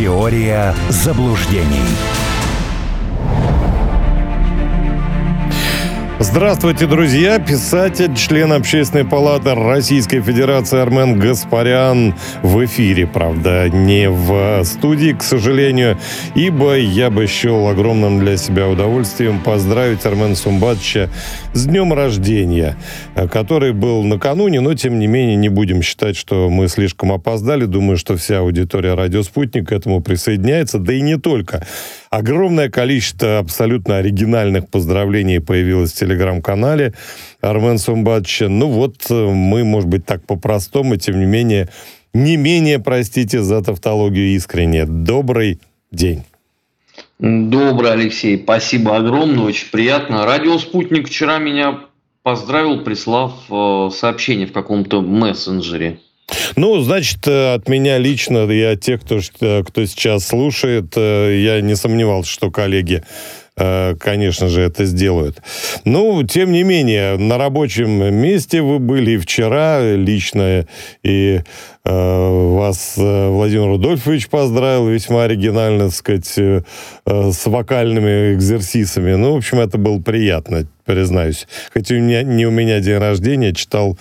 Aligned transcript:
Теория 0.00 0.74
заблуждений. 0.88 1.84
Здравствуйте, 6.22 6.86
друзья! 6.86 7.38
Писатель, 7.38 8.14
член 8.14 8.52
Общественной 8.52 9.06
палаты 9.06 9.54
Российской 9.54 10.20
Федерации 10.20 10.78
Армен 10.78 11.18
Гаспарян 11.18 12.14
в 12.42 12.62
эфире, 12.66 13.06
правда, 13.06 13.70
не 13.70 14.10
в 14.10 14.62
студии, 14.64 15.12
к 15.12 15.22
сожалению, 15.22 15.96
ибо 16.34 16.76
я 16.76 17.08
бы 17.08 17.26
счел 17.26 17.68
огромным 17.68 18.20
для 18.20 18.36
себя 18.36 18.68
удовольствием 18.68 19.40
поздравить 19.40 20.04
Армена 20.04 20.34
Сумбатовича 20.34 21.08
с 21.54 21.64
днем 21.64 21.94
рождения, 21.94 22.76
который 23.32 23.72
был 23.72 24.02
накануне, 24.02 24.60
но, 24.60 24.74
тем 24.74 24.98
не 24.98 25.06
менее, 25.06 25.36
не 25.36 25.48
будем 25.48 25.80
считать, 25.80 26.18
что 26.18 26.50
мы 26.50 26.68
слишком 26.68 27.12
опоздали. 27.12 27.64
Думаю, 27.64 27.96
что 27.96 28.18
вся 28.18 28.40
аудитория 28.40 28.92
«Радио 28.92 29.22
Спутник» 29.22 29.70
к 29.70 29.72
этому 29.72 30.02
присоединяется, 30.02 30.78
да 30.78 30.92
и 30.92 31.00
не 31.00 31.16
только. 31.16 31.66
Огромное 32.10 32.68
количество 32.68 33.38
абсолютно 33.38 33.96
оригинальных 33.96 34.68
поздравлений 34.68 35.40
появилось 35.40 35.92
в 35.92 35.96
телеграм-канале 36.10 36.92
Армен 37.40 37.78
Сумбатовича. 37.78 38.48
Ну 38.48 38.66
вот, 38.68 38.96
э, 39.10 39.14
мы, 39.14 39.64
может 39.64 39.88
быть, 39.88 40.04
так 40.04 40.26
по-простому, 40.26 40.96
тем 40.96 41.20
не 41.20 41.26
менее, 41.26 41.68
не 42.12 42.36
менее, 42.36 42.78
простите 42.78 43.42
за 43.42 43.62
тавтологию 43.62 44.34
искренне. 44.34 44.84
Добрый 44.84 45.60
день. 45.92 46.24
Добрый, 47.18 47.92
Алексей. 47.92 48.40
Спасибо 48.42 48.96
огромное, 48.96 49.44
очень 49.44 49.70
приятно. 49.70 50.24
Радио 50.24 50.58
«Спутник» 50.58 51.08
вчера 51.08 51.38
меня 51.38 51.80
поздравил, 52.22 52.82
прислав 52.82 53.32
э, 53.50 53.90
сообщение 53.94 54.46
в 54.46 54.52
каком-то 54.52 55.00
мессенджере. 55.02 56.00
Ну, 56.56 56.80
значит, 56.80 57.26
э, 57.26 57.54
от 57.54 57.68
меня 57.68 57.98
лично 57.98 58.50
и 58.50 58.60
от 58.62 58.80
тех, 58.80 59.00
кто, 59.02 59.20
кто 59.20 59.86
сейчас 59.86 60.26
слушает, 60.26 60.96
я 60.96 61.60
не 61.60 61.76
сомневался, 61.76 62.30
что 62.30 62.50
коллеги 62.50 63.02
конечно 63.98 64.48
же, 64.48 64.62
это 64.62 64.84
сделают. 64.84 65.42
Ну, 65.84 66.22
тем 66.22 66.52
не 66.52 66.62
менее, 66.62 67.16
на 67.18 67.38
рабочем 67.38 68.14
месте 68.14 68.62
вы 68.62 68.78
были 68.78 69.16
вчера 69.18 69.80
лично, 69.82 70.66
и 71.02 71.40
э, 71.79 71.79
вас 71.84 72.94
Владимир 72.96 73.66
Рудольфович 73.66 74.28
поздравил 74.28 74.88
весьма 74.88 75.24
оригинально, 75.24 75.86
так 75.86 75.94
сказать, 75.94 76.34
э, 76.36 76.62
с 77.06 77.46
вокальными 77.46 78.34
экзерсисами. 78.34 79.14
Ну, 79.14 79.34
в 79.34 79.36
общем, 79.38 79.60
это 79.60 79.78
было 79.78 80.00
приятно 80.00 80.66
признаюсь. 80.84 81.46
Хотя 81.72 81.94
у 81.94 81.98
меня, 81.98 82.22
не 82.22 82.46
у 82.46 82.50
меня 82.50 82.80
день 82.80 82.98
рождения, 82.98 83.52
читал 83.52 83.98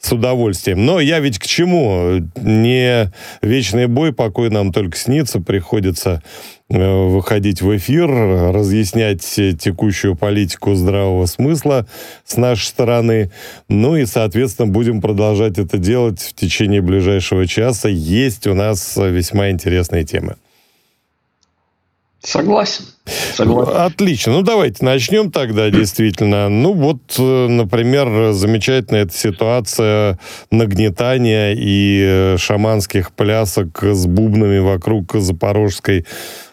с 0.00 0.12
удовольствием. 0.12 0.84
Но 0.84 1.00
я 1.00 1.18
ведь 1.20 1.38
к 1.38 1.46
чему? 1.46 2.20
Не 2.36 3.12
вечный 3.42 3.86
бой, 3.86 4.12
покой 4.12 4.50
нам 4.50 4.72
только 4.72 4.96
снится, 4.96 5.40
приходится 5.40 6.22
э, 6.70 7.06
выходить 7.06 7.60
в 7.60 7.76
эфир, 7.76 8.08
разъяснять 8.52 9.22
текущую 9.22 10.14
политику 10.14 10.74
здравого 10.74 11.26
смысла 11.26 11.86
с 12.24 12.36
нашей 12.36 12.66
стороны. 12.66 13.32
Ну 13.68 13.96
и, 13.96 14.06
соответственно, 14.06 14.68
будем 14.68 15.00
продолжать 15.00 15.58
это 15.58 15.78
делать 15.78 16.20
в 16.20 16.34
течение 16.34 16.82
ближайшего 17.18 17.46
часа. 17.46 17.88
Есть 17.88 18.46
у 18.46 18.54
нас 18.54 18.96
весьма 18.96 19.50
интересные 19.50 20.04
темы. 20.04 20.36
Согласен. 22.22 22.84
Согласен. 23.34 23.72
Отлично. 23.76 24.32
Ну, 24.32 24.42
давайте 24.42 24.84
начнем 24.84 25.30
тогда, 25.30 25.70
действительно. 25.70 26.48
Ну, 26.48 26.72
вот, 26.72 26.98
э, 27.18 27.46
например, 27.48 28.32
замечательная 28.32 29.02
эта 29.02 29.16
ситуация 29.16 30.18
нагнетания 30.50 31.54
и 31.54 32.02
э, 32.04 32.36
шаманских 32.38 33.12
плясок 33.12 33.82
с 33.82 34.06
бубнами 34.06 34.58
вокруг 34.58 35.14
Запорожской 35.14 36.04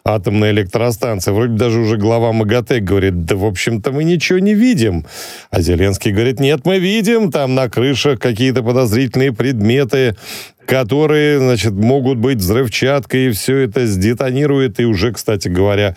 атомной 0.06 0.52
электростанции. 0.52 1.32
Вроде 1.32 1.54
даже 1.54 1.80
уже 1.80 1.98
глава 1.98 2.32
МАГАТЭ 2.32 2.80
говорит, 2.80 3.26
да, 3.26 3.36
в 3.36 3.46
общем-то, 3.46 3.92
мы 3.92 4.04
ничего 4.04 4.38
не 4.38 4.54
видим. 4.54 5.06
А 5.50 5.62
Зеленский 5.62 6.12
говорит, 6.12 6.40
нет, 6.40 6.62
мы 6.64 6.78
видим, 6.78 7.32
там 7.32 7.56
на 7.56 7.70
крышах 7.70 8.20
какие-то 8.20 8.62
подозрительные 8.62 9.34
предметы, 9.34 10.16
которые, 10.68 11.40
значит, 11.40 11.74
могут 11.74 12.20
быть 12.20 12.38
взрывчаткой, 12.38 13.28
и 13.28 13.32
все 13.32 13.58
это 13.58 13.88
сдетонирует. 13.88 14.80
И 14.80 14.86
уже, 14.86 15.12
кстати 15.12 15.48
говоря, 15.48 15.96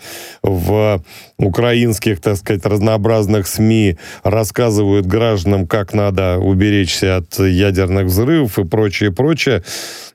в 0.51 1.03
украинских, 1.37 2.19
так 2.19 2.37
сказать, 2.37 2.65
разнообразных 2.65 3.47
СМИ 3.47 3.97
рассказывают 4.23 5.05
гражданам, 5.05 5.67
как 5.67 5.93
надо 5.93 6.37
уберечься 6.37 7.17
от 7.17 7.39
ядерных 7.39 8.05
взрывов 8.05 8.59
и 8.59 8.65
прочее, 8.65 9.11
прочее. 9.11 9.63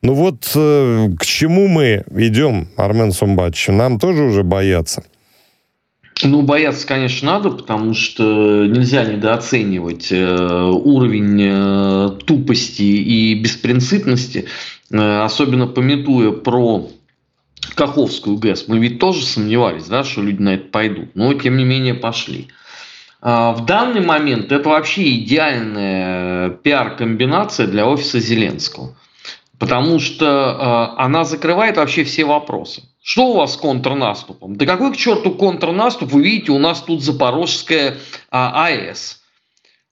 Ну 0.03 0.15
вот 0.15 0.51
э, 0.55 1.09
к 1.19 1.25
чему 1.25 1.69
мы 1.69 2.05
идем, 2.15 2.69
Армен 2.77 3.13
Сумбатович? 3.13 3.69
Нам 3.69 3.99
тоже 3.99 4.23
уже 4.25 4.43
бояться? 4.43 5.05
Ну, 6.23 6.43
бояться, 6.43 6.87
конечно, 6.87 7.33
надо, 7.33 7.51
потому 7.51 7.93
что 7.95 8.67
нельзя 8.67 9.05
недооценивать 9.05 10.13
э, 10.13 10.71
уровень 10.71 11.41
э, 11.43 12.11
тупости 12.25 12.83
и 12.83 13.35
беспринципности, 13.35 14.45
особенно 14.91 15.67
пометуя 15.67 16.31
про 16.31 16.89
Каховскую 17.75 18.37
ГЭС. 18.39 18.69
Мы 18.69 18.79
ведь 18.79 18.99
тоже 18.99 19.25
сомневались, 19.25 19.87
да, 19.87 20.05
что 20.05 20.23
люди 20.23 20.43
на 20.43 20.55
это 20.55 20.69
пойдут, 20.69 21.15
но 21.15 21.33
тем 21.35 21.57
не 21.57 21.65
менее 21.65 21.95
пошли. 21.95 22.49
А 23.21 23.53
в 23.53 23.65
данный 23.65 24.01
момент 24.01 24.53
это 24.53 24.69
вообще 24.69 25.19
идеальная 25.19 26.51
пиар-комбинация 26.51 27.67
для 27.67 27.87
офиса 27.87 28.21
Зеленского, 28.21 28.95
потому 29.59 29.99
что 29.99 30.95
она 30.99 31.25
закрывает 31.25 31.79
вообще 31.79 32.05
все 32.05 32.25
вопросы. 32.25 32.83
Что 33.05 33.27
у 33.27 33.37
вас 33.37 33.53
с 33.53 33.57
контрнаступом? 33.59 34.57
Да 34.57 34.65
какой 34.65 34.95
к 34.95 34.97
черту 34.97 35.33
контрнаступ? 35.33 36.11
Вы 36.11 36.23
видите, 36.23 36.53
у 36.53 36.59
нас 36.59 36.81
тут 36.81 37.03
Запорожская 37.03 37.99
а, 38.31 38.65
АЭС. 38.65 39.21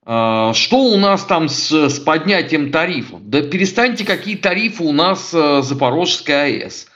А, 0.06 0.54
что 0.54 0.78
у 0.78 0.96
нас 0.96 1.22
там 1.24 1.50
с, 1.50 1.70
с 1.70 1.98
поднятием 2.00 2.72
тарифов? 2.72 3.20
Да 3.28 3.42
перестаньте, 3.42 4.06
какие 4.06 4.36
тарифы 4.36 4.82
у 4.82 4.92
нас 4.92 5.30
а, 5.34 5.60
Запорожская 5.60 6.44
АЭС. 6.44 6.86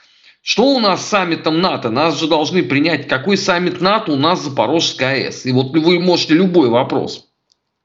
Что 0.47 0.63
у 0.63 0.79
нас 0.79 1.05
с 1.05 1.09
саммитом 1.09 1.59
НАТО? 1.59 1.89
Нас 1.89 2.17
же 2.17 2.25
должны 2.29 2.63
принять, 2.63 3.09
какой 3.09 3.35
саммит 3.35 3.81
НАТО 3.81 4.13
у 4.13 4.15
нас 4.15 4.41
Запорожская 4.41 5.25
АЭС. 5.25 5.45
И 5.45 5.51
вот 5.51 5.75
вы 5.75 5.99
можете 5.99 6.35
любой 6.35 6.69
вопрос 6.69 7.25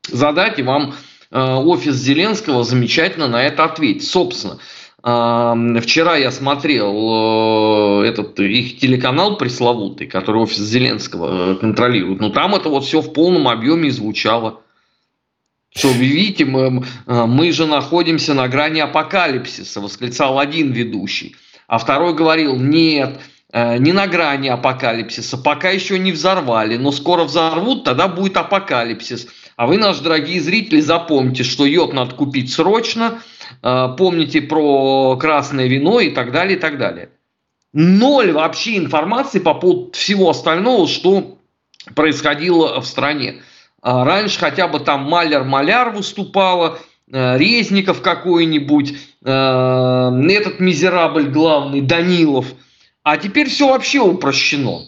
задать, 0.09 0.61
и 0.61 0.63
вам 0.63 0.95
э, 1.33 1.41
офис 1.41 1.97
Зеленского 1.97 2.63
замечательно 2.63 3.27
на 3.27 3.43
это 3.43 3.65
ответить. 3.65 4.09
Собственно, 4.09 4.59
Вчера 5.03 6.17
я 6.17 6.31
смотрел 6.31 8.05
э, 8.05 8.07
этот 8.07 8.39
их 8.39 8.79
телеканал 8.79 9.37
пресловутый, 9.39 10.07
который 10.07 10.43
офис 10.43 10.59
Зеленского 10.59 11.55
э, 11.55 11.57
контролирует. 11.57 12.21
Но 12.21 12.31
там 12.31 12.55
это 12.55 12.69
вот 12.69 12.85
все 12.85 13.01
в 13.01 13.13
полном 13.13 13.49
объеме 13.49 13.91
звучало. 13.91 14.61
Что 15.75 15.89
вы 15.89 16.05
видите, 16.05 16.45
мы, 16.45 16.85
э, 17.09 17.27
мы 17.27 17.51
же 17.51 17.67
находимся 17.67 18.35
на 18.35 18.47
грани 18.47 18.79
апокалипсиса, 18.79 19.81
восклицал 19.81 20.39
один 20.39 20.71
ведущий. 20.71 21.35
А 21.73 21.79
второй 21.79 22.13
говорил, 22.15 22.57
нет, 22.57 23.21
не 23.53 23.93
на 23.93 24.07
грани 24.07 24.49
апокалипсиса, 24.49 25.39
пока 25.39 25.71
еще 25.71 25.99
не 25.99 26.13
взорвали, 26.13 26.77
но 26.77 26.93
скоро 26.93 27.25
взорвут, 27.25 27.85
тогда 27.85 28.09
будет 28.09 28.37
апокалипсис. 28.37 29.27
А 29.57 29.67
вы, 29.67 29.79
наши 29.79 30.03
дорогие 30.03 30.41
зрители, 30.41 30.81
запомните, 30.81 31.45
что 31.45 31.65
йод 31.65 31.93
надо 31.95 32.15
купить 32.15 32.53
срочно– 32.53 33.23
Э, 33.63 33.95
помните 33.97 34.41
про 34.41 35.17
красное 35.17 35.67
вино 35.67 36.01
и 36.01 36.11
так 36.11 36.33
далее, 36.33 36.57
и 36.57 36.61
так 36.61 36.79
далее. 36.79 37.11
Ноль 37.73 38.33
вообще 38.33 38.77
информации 38.77 39.39
по 39.39 39.55
поводу 39.55 39.93
всего 39.93 40.31
остального, 40.31 40.87
что 40.87 41.39
происходило 41.95 42.81
в 42.81 42.87
стране. 42.87 43.43
А 43.81 44.05
раньше 44.05 44.39
хотя 44.39 44.69
бы 44.69 44.81
там 44.81 45.13
Маляр-Маляр 45.13 45.91
выступала, 45.91 46.79
э, 46.79 46.92
Резников 47.13 48.01
какой-нибудь, 48.01 48.95
э, 49.25 49.29
этот 49.29 50.61
мизерабль 50.61 51.29
главный, 51.29 51.83
Данилов. 51.83 52.47
А 53.03 53.19
теперь 53.19 53.49
все 53.49 53.69
вообще 53.69 54.01
упрощено. 54.01 54.87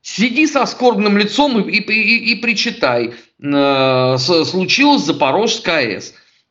Сиди 0.00 0.46
со 0.46 0.64
скорбным 0.64 1.18
лицом 1.18 1.60
и, 1.60 1.76
и, 1.76 1.92
и, 1.92 2.32
и 2.32 2.34
причитай. 2.36 3.12
Случилось 3.38 5.02
Запорожская. 5.02 6.00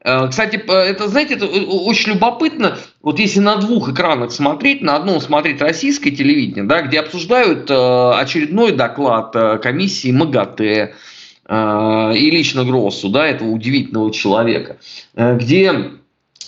Э, 0.08 0.28
кстати, 0.30 0.56
это, 0.56 1.08
знаете, 1.08 1.36
это 1.36 1.46
э, 1.46 1.66
очень 1.66 2.14
любопытно, 2.14 2.78
вот 3.02 3.20
если 3.20 3.40
на 3.40 3.58
двух 3.58 3.90
экранах 3.90 4.32
смотреть, 4.32 4.82
на 4.82 4.96
одном 4.96 5.20
смотреть 5.20 5.62
российское 5.62 6.12
телевидение, 6.12 6.64
да, 6.64 6.82
где 6.82 7.00
обсуждают 7.00 7.70
э, 7.70 8.12
очередной 8.14 8.72
доклад 8.72 9.34
комиссии 9.62 10.12
МАГАТЭ 10.12 10.94
и 11.50 12.30
лично 12.32 12.66
Гроссу, 12.66 13.10
да, 13.10 13.26
этого 13.26 13.50
удивительного 13.52 14.12
человека, 14.12 14.78
где 15.16 15.92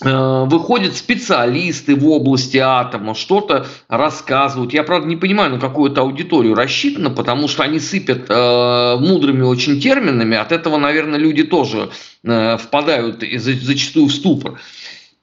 Э, 0.02 0.44
выходят 0.46 0.96
специалисты 0.96 1.94
в 1.94 2.08
области 2.08 2.56
атома, 2.56 3.14
что-то 3.14 3.66
рассказывают. 3.88 4.72
Я, 4.72 4.82
правда, 4.82 5.06
не 5.06 5.16
понимаю, 5.16 5.50
на 5.50 5.60
какую 5.60 5.92
это 5.92 6.00
аудиторию 6.00 6.54
рассчитано, 6.54 7.10
потому 7.10 7.48
что 7.48 7.64
они 7.64 7.78
сыпят 7.80 8.24
э, 8.30 8.96
мудрыми 8.98 9.42
очень 9.42 9.78
терминами. 9.78 10.38
От 10.38 10.52
этого, 10.52 10.78
наверное, 10.78 11.18
люди 11.18 11.42
тоже 11.42 11.90
э, 12.24 12.56
впадают 12.56 13.22
зачастую 13.36 14.06
в 14.06 14.12
ступор. 14.12 14.58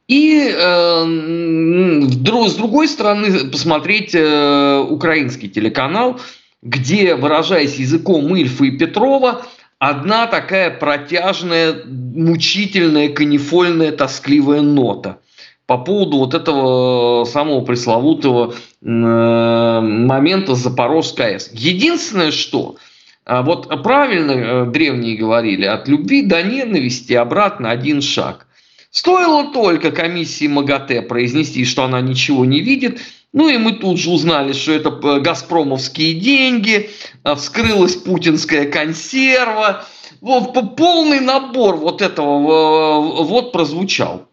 И 0.07 0.47
э, 0.47 1.03
с 1.03 2.53
другой 2.55 2.87
стороны 2.87 3.49
посмотреть 3.49 4.13
э, 4.13 4.85
украинский 4.87 5.49
телеканал, 5.49 6.19
где, 6.61 7.15
выражаясь 7.15 7.77
языком 7.77 8.35
Ильфа 8.35 8.65
и 8.65 8.71
Петрова, 8.71 9.43
одна 9.79 10.27
такая 10.27 10.71
протяжная, 10.71 11.75
мучительная, 11.85 13.09
канифольная, 13.09 13.91
тоскливая 13.91 14.61
нота 14.61 15.19
по 15.65 15.77
поводу 15.77 16.17
вот 16.17 16.33
этого 16.33 17.25
самого 17.25 17.61
пресловутого 17.65 18.53
э, 18.53 18.85
момента 18.85 20.55
Запорожской 20.55 21.33
АЭС. 21.33 21.49
Единственное, 21.53 22.31
что 22.31 22.77
а 23.25 23.43
вот 23.43 23.67
правильно 23.83 24.31
э, 24.31 24.65
древние 24.67 25.17
говорили, 25.17 25.65
от 25.65 25.89
любви 25.89 26.21
до 26.21 26.41
ненависти 26.41 27.11
обратно 27.11 27.69
один 27.69 28.01
шаг. 28.01 28.47
Стоило 28.89 29.51
только 29.51 29.91
комиссии 29.91 30.47
МАГАТЭ 30.47 31.01
произнести, 31.01 31.65
что 31.65 31.83
она 31.83 31.99
ничего 31.99 32.45
не 32.45 32.61
видит, 32.61 33.01
ну 33.33 33.49
и 33.49 33.57
мы 33.57 33.73
тут 33.73 33.97
же 33.97 34.09
узнали, 34.09 34.53
что 34.53 34.71
это 34.71 34.89
э, 34.89 35.19
газпромовские 35.19 36.19
деньги, 36.19 36.89
э, 37.23 37.35
вскрылась 37.35 37.95
путинская 37.95 38.69
консерва. 38.69 39.85
Вот, 40.21 40.53
полный 40.75 41.19
набор 41.19 41.75
вот 41.75 42.01
этого 42.01 43.23
вот 43.23 43.51
прозвучал. 43.51 44.26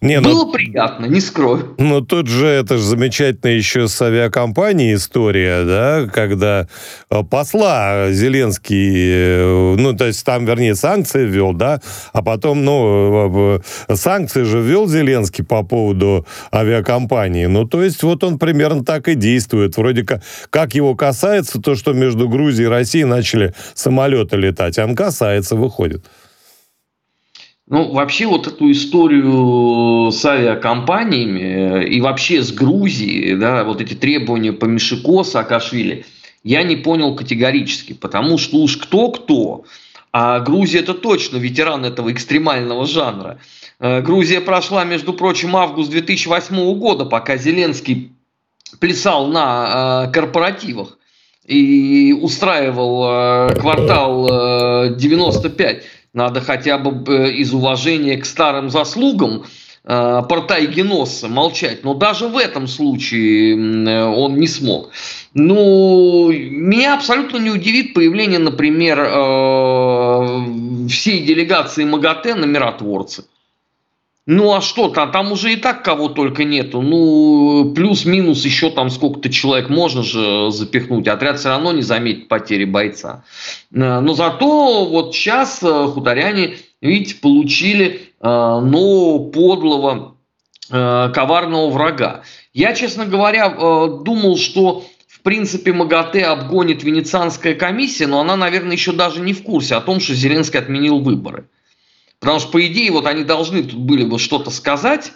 Не, 0.00 0.20
ну, 0.20 0.30
Было 0.30 0.44
ну, 0.46 0.52
приятно, 0.52 1.06
не 1.06 1.20
скрою. 1.20 1.74
Ну, 1.78 2.00
тут 2.00 2.26
же 2.26 2.46
это 2.46 2.76
же 2.76 2.82
замечательная 2.82 3.54
еще 3.54 3.86
с 3.86 4.02
авиакомпанией 4.02 4.94
история, 4.94 5.64
да, 5.64 6.10
когда 6.12 6.66
э, 7.08 7.22
посла 7.22 8.10
Зеленский, 8.10 8.92
э, 9.12 9.74
ну, 9.78 9.96
то 9.96 10.06
есть 10.06 10.24
там, 10.24 10.44
вернее, 10.44 10.74
санкции 10.74 11.24
ввел, 11.24 11.52
да, 11.52 11.80
а 12.12 12.22
потом, 12.22 12.64
ну, 12.64 13.60
э, 13.88 13.94
санкции 13.94 14.42
же 14.42 14.60
ввел 14.60 14.88
Зеленский 14.88 15.44
по 15.44 15.62
поводу 15.62 16.26
авиакомпании. 16.52 17.46
Ну, 17.46 17.64
то 17.64 17.82
есть 17.82 18.02
вот 18.02 18.24
он 18.24 18.40
примерно 18.40 18.84
так 18.84 19.06
и 19.06 19.14
действует. 19.14 19.76
Вроде 19.76 20.02
как, 20.02 20.22
как 20.50 20.74
его 20.74 20.96
касается 20.96 21.60
то, 21.60 21.76
что 21.76 21.92
между 21.92 22.28
Грузией 22.28 22.66
и 22.66 22.70
Россией 22.70 23.04
начали 23.04 23.54
самолеты 23.74 24.36
летать, 24.36 24.78
он 24.78 24.96
касается, 24.96 25.54
выходит. 25.54 26.04
Ну, 27.70 27.92
вообще 27.92 28.26
вот 28.26 28.48
эту 28.48 28.72
историю 28.72 30.10
с 30.10 30.24
авиакомпаниями 30.24 31.84
э, 31.84 31.88
и 31.88 32.00
вообще 32.00 32.42
с 32.42 32.50
Грузией, 32.50 33.36
да, 33.36 33.62
вот 33.62 33.80
эти 33.80 33.94
требования 33.94 34.52
по 34.52 34.64
Мишико, 34.64 35.22
Саакашвили, 35.22 36.04
я 36.42 36.64
не 36.64 36.74
понял 36.74 37.14
категорически, 37.14 37.92
потому 37.92 38.38
что 38.38 38.56
уж 38.56 38.76
кто-кто, 38.76 39.66
а 40.12 40.40
Грузия 40.40 40.80
это 40.80 40.94
точно 40.94 41.36
ветеран 41.36 41.84
этого 41.84 42.10
экстремального 42.10 42.86
жанра. 42.86 43.38
Э, 43.78 44.02
Грузия 44.02 44.40
прошла, 44.40 44.82
между 44.82 45.12
прочим, 45.12 45.54
август 45.54 45.92
2008 45.92 46.74
года, 46.74 47.04
пока 47.04 47.36
Зеленский 47.36 48.10
плясал 48.80 49.28
на 49.28 50.08
э, 50.08 50.12
корпоративах 50.12 50.98
и 51.46 52.12
устраивал 52.20 53.54
квартал 53.54 54.96
95 54.96 55.84
надо 56.12 56.40
хотя 56.40 56.78
бы 56.78 57.12
э, 57.12 57.32
из 57.32 57.52
уважения 57.54 58.16
к 58.16 58.26
старым 58.26 58.70
заслугам 58.70 59.44
э, 59.84 60.22
Портайгеноса 60.28 61.28
молчать. 61.28 61.84
Но 61.84 61.94
даже 61.94 62.28
в 62.28 62.36
этом 62.36 62.66
случае 62.66 63.54
э, 63.54 64.04
он 64.04 64.36
не 64.36 64.48
смог. 64.48 64.90
Ну, 65.34 66.32
меня 66.32 66.94
абсолютно 66.94 67.38
не 67.38 67.50
удивит 67.50 67.94
появление, 67.94 68.40
например, 68.40 68.98
всей 70.88 71.24
делегации 71.24 71.84
МАГАТЭ 71.84 72.34
на 72.34 72.46
миротворцы. 72.46 73.24
Ну 74.32 74.54
а 74.54 74.60
что 74.60 74.90
там, 74.90 75.10
там 75.10 75.32
уже 75.32 75.54
и 75.54 75.56
так 75.56 75.82
кого 75.82 76.08
только 76.08 76.44
нету. 76.44 76.80
Ну, 76.82 77.72
плюс-минус 77.74 78.44
еще 78.44 78.70
там 78.70 78.88
сколько-то 78.88 79.28
человек 79.28 79.68
можно 79.68 80.04
же 80.04 80.52
запихнуть. 80.52 81.08
Отряд 81.08 81.40
все 81.40 81.48
равно 81.48 81.72
не 81.72 81.82
заметит 81.82 82.28
потери 82.28 82.64
бойца. 82.64 83.24
Э, 83.74 83.98
но 83.98 84.14
зато 84.14 84.84
вот 84.84 85.16
сейчас 85.16 85.60
э, 85.64 85.86
хуторяне, 85.88 86.58
видите, 86.80 87.16
получили 87.16 88.02
э, 88.20 88.28
нового 88.28 89.30
подлого 89.30 90.14
коварного 90.68 91.68
врага. 91.68 92.22
Я, 92.54 92.74
честно 92.74 93.06
говоря, 93.06 93.48
думал, 93.48 94.36
что 94.36 94.84
в 95.08 95.20
принципе 95.22 95.72
МАГАТЭ 95.72 96.22
обгонит 96.26 96.84
Венецианская 96.84 97.56
комиссия, 97.56 98.06
но 98.06 98.20
она, 98.20 98.36
наверное, 98.36 98.74
еще 98.74 98.92
даже 98.92 99.20
не 99.20 99.32
в 99.32 99.42
курсе 99.42 99.74
о 99.74 99.80
том, 99.80 99.98
что 99.98 100.14
Зеленский 100.14 100.60
отменил 100.60 101.00
выборы. 101.00 101.48
Потому 102.20 102.38
что, 102.38 102.50
по 102.50 102.66
идее, 102.66 102.92
вот 102.92 103.06
они 103.06 103.24
должны 103.24 103.62
тут 103.62 103.78
были 103.78 104.04
бы 104.04 104.18
что-то 104.18 104.50
сказать 104.50 105.12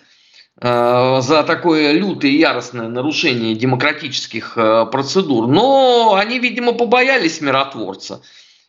э, 0.61 1.21
за 1.21 1.43
такое 1.45 1.93
лютое 1.93 2.31
и 2.31 2.39
яростное 2.39 2.89
нарушение 2.89 3.55
демократических 3.55 4.55
э, 4.57 4.87
процедур. 4.91 5.47
Но 5.47 6.15
они, 6.15 6.39
видимо, 6.39 6.73
побоялись 6.73 7.43
миротворца 7.43 8.23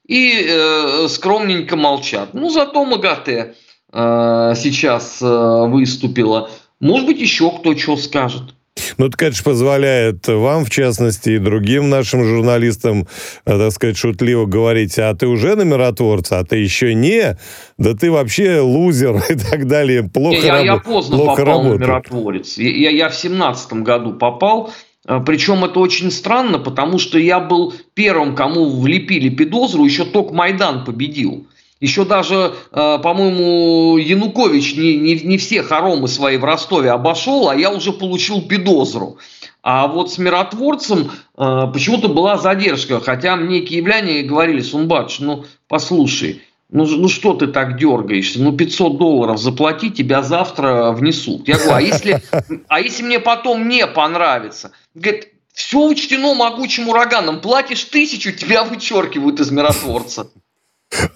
и 0.06 0.46
э, 0.48 1.08
скромненько 1.08 1.78
молчат. 1.78 2.34
Ну, 2.34 2.50
зато 2.50 2.84
МАГАТЭ 2.84 3.56
э, 3.94 4.54
сейчас 4.58 5.22
э, 5.22 5.66
выступила. 5.68 6.50
Может 6.82 7.08
быть, 7.08 7.20
еще 7.22 7.52
кто 7.52 7.76
что 7.78 7.96
скажет. 7.96 8.55
Ну, 8.98 9.08
это, 9.08 9.18
конечно, 9.18 9.44
позволяет 9.44 10.28
вам, 10.28 10.66
в 10.66 10.70
частности, 10.70 11.32
и 11.32 11.38
другим 11.38 11.90
нашим 11.90 12.24
журналистам, 12.24 13.08
э, 13.46 13.58
так 13.58 13.72
сказать, 13.72 13.98
шутливо 13.98 14.46
говорить, 14.46 14.98
а 15.00 15.14
ты 15.14 15.28
уже 15.28 15.56
на 15.56 15.64
миротворца, 15.64 16.40
а 16.40 16.46
ты 16.46 16.58
еще 16.58 16.94
не, 16.94 17.38
да 17.78 17.94
ты 17.94 18.12
вообще 18.12 18.60
лузер 18.60 19.16
и 19.30 19.36
так 19.36 19.68
далее. 19.68 20.04
Плохо 20.04 20.46
я, 20.46 20.54
раб... 20.54 20.66
я 20.66 20.78
поздно 20.78 21.18
плохо 21.18 21.42
попал 21.42 21.58
работает. 21.60 21.80
на 21.80 21.86
миротворец. 21.86 22.58
Я, 22.58 22.90
я 22.90 23.10
в 23.10 23.16
семнадцатом 23.16 23.84
году 23.84 24.14
попал, 24.14 24.72
э, 25.08 25.20
причем 25.26 25.64
это 25.66 25.80
очень 25.80 26.12
странно, 26.12 26.60
потому 26.60 27.00
что 27.00 27.18
я 27.18 27.40
был 27.40 27.74
первым, 27.94 28.36
кому 28.36 28.70
влепили 28.70 29.30
педозру, 29.30 29.86
еще 29.86 30.06
только 30.06 30.34
Майдан 30.34 30.86
победил. 30.86 31.48
Еще 31.86 32.04
даже, 32.04 32.56
э, 32.72 33.00
по-моему, 33.04 33.98
Янукович 33.98 34.76
не, 34.76 34.98
не, 34.98 35.14
не 35.20 35.38
все 35.38 35.62
хоромы 35.62 36.08
свои 36.08 36.38
в 36.38 36.44
Ростове 36.44 36.90
обошел, 36.90 37.48
а 37.48 37.56
я 37.56 37.70
уже 37.70 37.94
получил 37.94 38.42
педозру. 38.42 39.20
А 39.62 39.86
вот 39.88 40.12
с 40.12 40.18
миротворцем 40.18 41.12
э, 41.38 41.68
почему-то 41.72 42.08
была 42.08 42.40
задержка. 42.40 43.00
Хотя 43.00 43.36
мне 43.36 43.60
киевляне 43.60 44.24
говорили, 44.24 44.62
Сумбач, 44.62 45.20
ну 45.20 45.46
послушай, 45.68 46.42
ну, 46.70 46.88
ну 46.88 47.08
что 47.08 47.36
ты 47.36 47.46
так 47.46 47.78
дергаешься? 47.78 48.42
Ну 48.42 48.52
500 48.58 48.98
долларов 48.98 49.38
заплати, 49.38 49.92
тебя 49.92 50.24
завтра 50.24 50.90
внесут. 50.92 51.48
Я 51.48 51.58
говорю, 51.58 51.74
а 51.74 51.82
если, 51.84 52.20
а 52.68 52.82
если 52.82 53.04
мне 53.04 53.20
потом 53.20 53.70
не 53.70 53.86
понравится? 53.86 54.72
Говорит, 54.96 55.28
все 55.54 55.88
учтено 55.88 56.34
могучим 56.34 56.90
ураганом. 56.90 57.42
Платишь 57.42 57.84
тысячу, 57.84 58.32
тебя 58.32 58.64
вычеркивают 58.64 59.40
из 59.40 59.52
миротворца. 59.52 60.32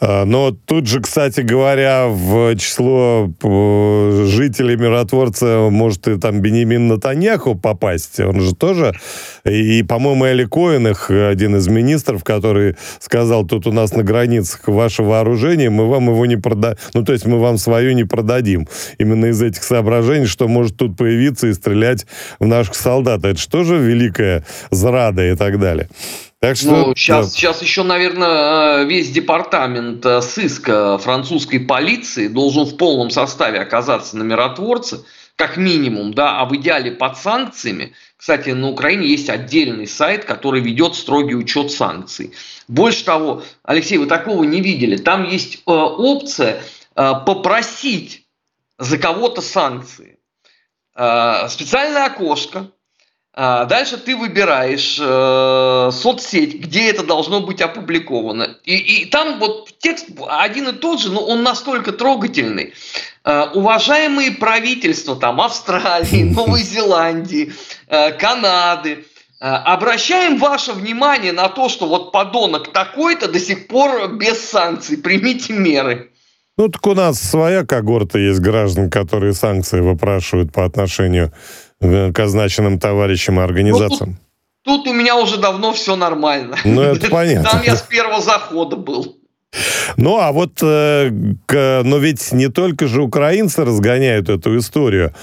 А, 0.01 0.25
но 0.25 0.51
тут 0.51 0.87
же, 0.87 1.01
кстати 1.01 1.41
говоря, 1.41 2.07
в 2.07 2.55
число 2.55 3.31
э, 3.41 4.25
жителей 4.27 4.75
миротворца 4.75 5.69
может 5.69 6.07
и 6.07 6.17
там 6.17 6.41
Бенемин 6.41 6.87
Натаньяху 6.87 7.55
попасть. 7.55 8.19
Он 8.19 8.39
же 8.41 8.55
тоже... 8.55 8.93
И, 9.45 9.83
по-моему, 9.83 10.25
Эли 10.25 10.45
Коэн, 10.45 10.87
их 10.87 11.09
один 11.09 11.55
из 11.55 11.67
министров, 11.67 12.23
который 12.23 12.75
сказал, 12.99 13.45
тут 13.45 13.67
у 13.67 13.71
нас 13.71 13.93
на 13.93 14.03
границах 14.03 14.67
ваше 14.67 15.03
вооружение, 15.03 15.69
мы 15.69 15.87
вам 15.87 16.09
его 16.09 16.25
не 16.25 16.35
продадим. 16.35 16.77
Ну, 16.93 17.03
то 17.03 17.13
есть 17.13 17.25
мы 17.25 17.39
вам 17.39 17.57
свое 17.57 17.93
не 17.93 18.03
продадим. 18.03 18.67
Именно 18.97 19.27
из 19.27 19.41
этих 19.41 19.63
соображений, 19.63 20.25
что 20.25 20.47
может 20.47 20.77
тут 20.77 20.97
появиться 20.97 21.47
и 21.47 21.53
стрелять 21.53 22.05
в 22.39 22.45
наших 22.45 22.75
солдат. 22.75 23.23
Это 23.25 23.63
же 23.63 23.77
великая 23.77 24.45
зрада 24.71 25.25
и 25.25 25.35
так 25.35 25.59
далее. 25.59 25.89
Так 26.39 26.55
что, 26.55 26.69
ну, 26.69 26.95
сейчас, 26.95 27.27
да. 27.27 27.37
сейчас 27.37 27.61
еще, 27.61 27.83
наверное, 27.83 28.83
весь 28.83 29.11
департамент 29.11 30.05
э, 30.05 30.21
сыска 30.21 30.97
французской 30.97 31.59
полиции 31.59 32.29
должен 32.29 32.63
в 32.63 32.77
полном 32.77 33.09
составе 33.09 33.59
оказаться 33.59 34.15
на 34.15 34.23
миротворце, 34.23 35.03
как 35.35 35.57
минимум, 35.57 36.13
да, 36.13 36.39
а 36.39 36.45
в 36.45 36.55
идеале 36.55 36.91
под 36.91 37.17
санкциями. 37.17 37.93
Кстати, 38.15 38.51
на 38.51 38.69
Украине 38.69 39.07
есть 39.07 39.29
отдельный 39.29 39.85
сайт, 39.85 40.23
который 40.23 40.61
ведет 40.61 40.95
строгий 40.95 41.35
учет 41.35 41.71
санкций. 41.71 42.33
Больше 42.69 43.03
того, 43.03 43.43
Алексей, 43.63 43.97
вы 43.97 44.05
такого 44.05 44.43
не 44.45 44.61
видели. 44.61 44.95
Там 44.95 45.25
есть 45.25 45.55
э, 45.55 45.59
опция 45.65 46.63
э, 46.95 47.13
попросить 47.25 48.25
за 48.77 48.97
кого-то 48.97 49.41
санкции. 49.41 50.19
Э, 50.95 51.49
специальное 51.49 52.05
окошко, 52.05 52.71
дальше 53.35 53.97
ты 53.97 54.15
выбираешь 54.17 54.97
э, 54.99 55.91
соцсеть, 55.93 56.55
где 56.55 56.89
это 56.89 57.03
должно 57.03 57.41
быть 57.41 57.61
опубликовано. 57.61 58.57
И, 58.65 58.75
и 58.75 59.05
там 59.05 59.39
вот 59.39 59.69
текст 59.79 60.07
один 60.27 60.69
и 60.69 60.71
тот 60.73 60.99
же, 60.99 61.11
но 61.11 61.21
он 61.21 61.43
настолько 61.43 61.91
трогательный. 61.91 62.73
Э, 63.23 63.47
уважаемые 63.53 64.31
правительства 64.31 65.15
там 65.15 65.39
Австралии, 65.41 66.23
Новой 66.35 66.63
Зеландии, 66.63 67.53
э, 67.87 68.11
Канады, 68.13 69.05
э, 69.39 69.45
обращаем 69.45 70.37
ваше 70.37 70.73
внимание 70.73 71.31
на 71.31 71.49
то, 71.49 71.69
что 71.69 71.85
вот 71.87 72.11
подонок 72.11 72.71
такой-то 72.71 73.27
до 73.27 73.39
сих 73.39 73.67
пор 73.67 74.15
без 74.15 74.49
санкций, 74.49 74.97
примите 74.97 75.53
меры. 75.53 76.11
Ну, 76.59 76.67
так 76.67 76.85
у 76.87 76.93
нас 76.93 77.21
своя 77.21 77.65
когорта 77.65 78.19
есть 78.19 78.41
граждан, 78.41 78.89
которые 78.89 79.33
санкции 79.33 79.79
выпрашивают 79.79 80.51
по 80.51 80.65
отношению 80.65 81.31
к 81.79 82.19
означенным 82.19 82.79
товарищам 82.79 83.39
и 83.39 83.43
организациям. 83.43 84.19
Ну, 84.65 84.75
тут, 84.75 84.83
тут 84.83 84.87
у 84.87 84.93
меня 84.93 85.15
уже 85.15 85.37
давно 85.37 85.71
все 85.71 85.95
нормально. 85.95 86.57
Ну, 86.65 86.81
это 86.81 87.07
понятно. 87.11 87.49
Там 87.49 87.61
я 87.63 87.77
с 87.77 87.81
первого 87.83 88.19
захода 88.19 88.75
был. 88.75 89.18
Ну, 89.97 90.17
а 90.17 90.31
вот, 90.31 90.59
э, 90.61 91.11
к, 91.45 91.81
но 91.83 91.97
ведь 91.97 92.31
не 92.31 92.47
только 92.47 92.87
же 92.87 93.01
украинцы 93.01 93.65
разгоняют 93.65 94.29
эту 94.29 94.57
историю. 94.57 95.13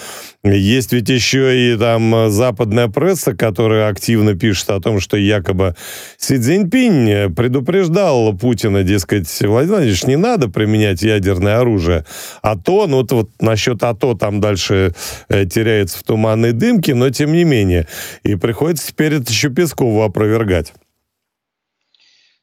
Есть 0.43 0.93
ведь 0.93 1.09
еще 1.09 1.73
и 1.73 1.77
там 1.77 2.31
западная 2.31 2.89
пресса, 2.89 3.35
которая 3.35 3.89
активно 3.89 4.35
пишет 4.35 4.71
о 4.71 4.81
том, 4.81 5.01
что 5.01 5.17
якобы 5.17 5.75
Си 6.19 6.39
Цзиньпинь 6.39 7.35
предупреждал 7.35 8.37
Путина, 8.37 8.83
дескать, 8.83 9.29
Владимир 9.41 9.77
Владимирович, 9.77 10.05
не 10.05 10.17
надо 10.17 10.49
применять 10.49 11.03
ядерное 11.03 11.59
оружие. 11.59 12.05
А 12.43 12.57
то, 12.57 12.87
ну 12.87 12.99
вот, 12.99 13.13
вот 13.13 13.31
насчет 13.41 13.83
АТО 13.83 14.15
там 14.15 14.41
дальше 14.41 14.95
э, 15.29 15.47
теряется 15.47 15.99
в 15.99 16.03
туманной 16.03 16.53
дымке, 16.53 16.95
но 16.95 17.11
тем 17.11 17.33
не 17.33 17.45
менее. 17.45 17.87
И 18.23 18.35
приходится 18.35 18.89
теперь 18.89 19.15
это 19.15 19.31
еще 19.31 19.51
Пескову 19.51 20.03
опровергать. 20.03 20.73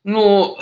Ну, 0.03 0.57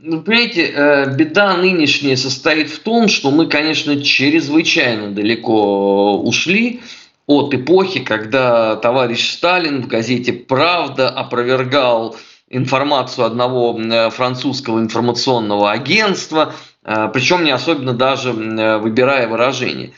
ну, 0.00 0.22
понимаете, 0.22 0.66
э, 0.66 1.14
беда 1.14 1.56
нынешняя 1.56 2.16
состоит 2.16 2.70
в 2.70 2.80
том, 2.80 3.08
что 3.08 3.30
мы, 3.30 3.46
конечно, 3.46 4.00
чрезвычайно 4.02 5.10
далеко 5.10 6.18
ушли 6.20 6.80
от 7.26 7.54
эпохи, 7.54 8.00
когда 8.00 8.76
товарищ 8.76 9.32
Сталин 9.32 9.82
в 9.82 9.88
газете 9.88 10.32
«Правда» 10.32 11.08
опровергал 11.08 12.16
информацию 12.48 13.24
одного 13.24 13.78
э, 13.80 14.10
французского 14.10 14.78
информационного 14.80 15.72
агентства, 15.72 16.54
э, 16.84 17.08
причем 17.12 17.44
не 17.44 17.50
особенно 17.50 17.92
даже 17.92 18.32
выбирая 18.32 19.28
выражение. 19.28 19.92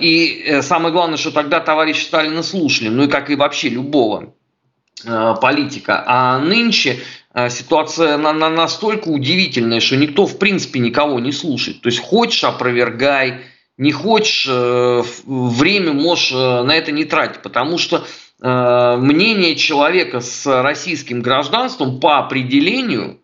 И 0.00 0.58
самое 0.62 0.92
главное, 0.92 1.16
что 1.16 1.30
тогда 1.30 1.60
товарищ 1.60 2.02
Сталина 2.02 2.42
слушали, 2.42 2.88
ну 2.88 3.04
и 3.04 3.08
как 3.08 3.30
и 3.30 3.36
вообще 3.36 3.68
любого 3.68 4.34
политика. 5.04 6.02
А 6.06 6.38
нынче 6.38 6.98
ситуация 7.48 8.16
на, 8.16 8.32
на 8.32 8.48
настолько 8.48 9.08
удивительная, 9.08 9.80
что 9.80 9.96
никто 9.96 10.26
в 10.26 10.38
принципе 10.38 10.78
никого 10.78 11.18
не 11.18 11.32
слушает. 11.32 11.80
То 11.80 11.88
есть 11.88 12.00
хочешь 12.00 12.44
опровергай, 12.44 13.40
не 13.76 13.90
хочешь, 13.90 14.46
э, 14.48 15.02
время 15.26 15.92
можешь 15.92 16.32
э, 16.32 16.62
на 16.62 16.76
это 16.76 16.92
не 16.92 17.04
тратить, 17.04 17.42
потому 17.42 17.78
что 17.78 18.04
мнение 18.40 19.54
человека 19.54 20.20
с 20.20 20.44
российским 20.62 21.22
гражданством 21.22 22.00
по 22.00 22.18
определению 22.18 23.20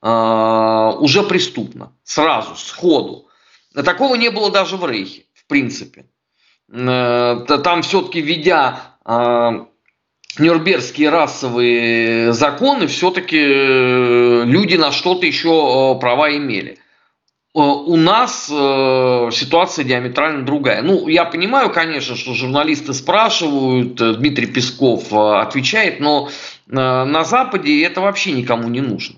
уже 0.00 1.22
преступно, 1.26 1.92
сразу, 2.04 2.54
сходу. 2.54 3.26
Такого 3.74 4.14
не 4.14 4.30
было 4.30 4.52
даже 4.52 4.76
в 4.76 4.86
Рейхе, 4.86 5.24
в 5.32 5.46
принципе. 5.46 6.06
Там 6.68 7.82
все-таки, 7.82 8.20
ведя 8.20 8.96
Нюрнбергские 10.38 11.10
расовые 11.10 12.32
законы, 12.32 12.88
все-таки 12.88 13.38
э, 13.38 14.42
люди 14.44 14.74
на 14.74 14.90
что-то 14.90 15.26
еще 15.26 15.94
э, 15.96 16.00
права 16.00 16.36
имели. 16.36 16.78
Э, 17.54 17.60
у 17.60 17.96
нас 17.96 18.46
ситуация 18.46 19.84
диаметрально 19.84 20.44
другая. 20.44 20.82
Ну, 20.82 21.06
я 21.06 21.24
понимаю, 21.24 21.70
конечно, 21.70 22.16
что 22.16 22.34
журналисты 22.34 22.94
спрашивают, 22.94 23.94
Дмитрий 23.94 24.46
Песков 24.46 25.12
отвечает, 25.12 26.00
но 26.00 26.28
на 26.66 27.24
Западе 27.24 27.84
это 27.84 28.00
вообще 28.00 28.32
никому 28.32 28.68
не 28.68 28.80
нужно. 28.80 29.16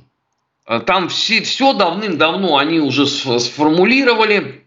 Там 0.84 1.08
все, 1.08 1.40
все 1.42 1.72
давным-давно 1.72 2.58
они 2.58 2.80
уже 2.80 3.06
сформулировали, 3.06 4.64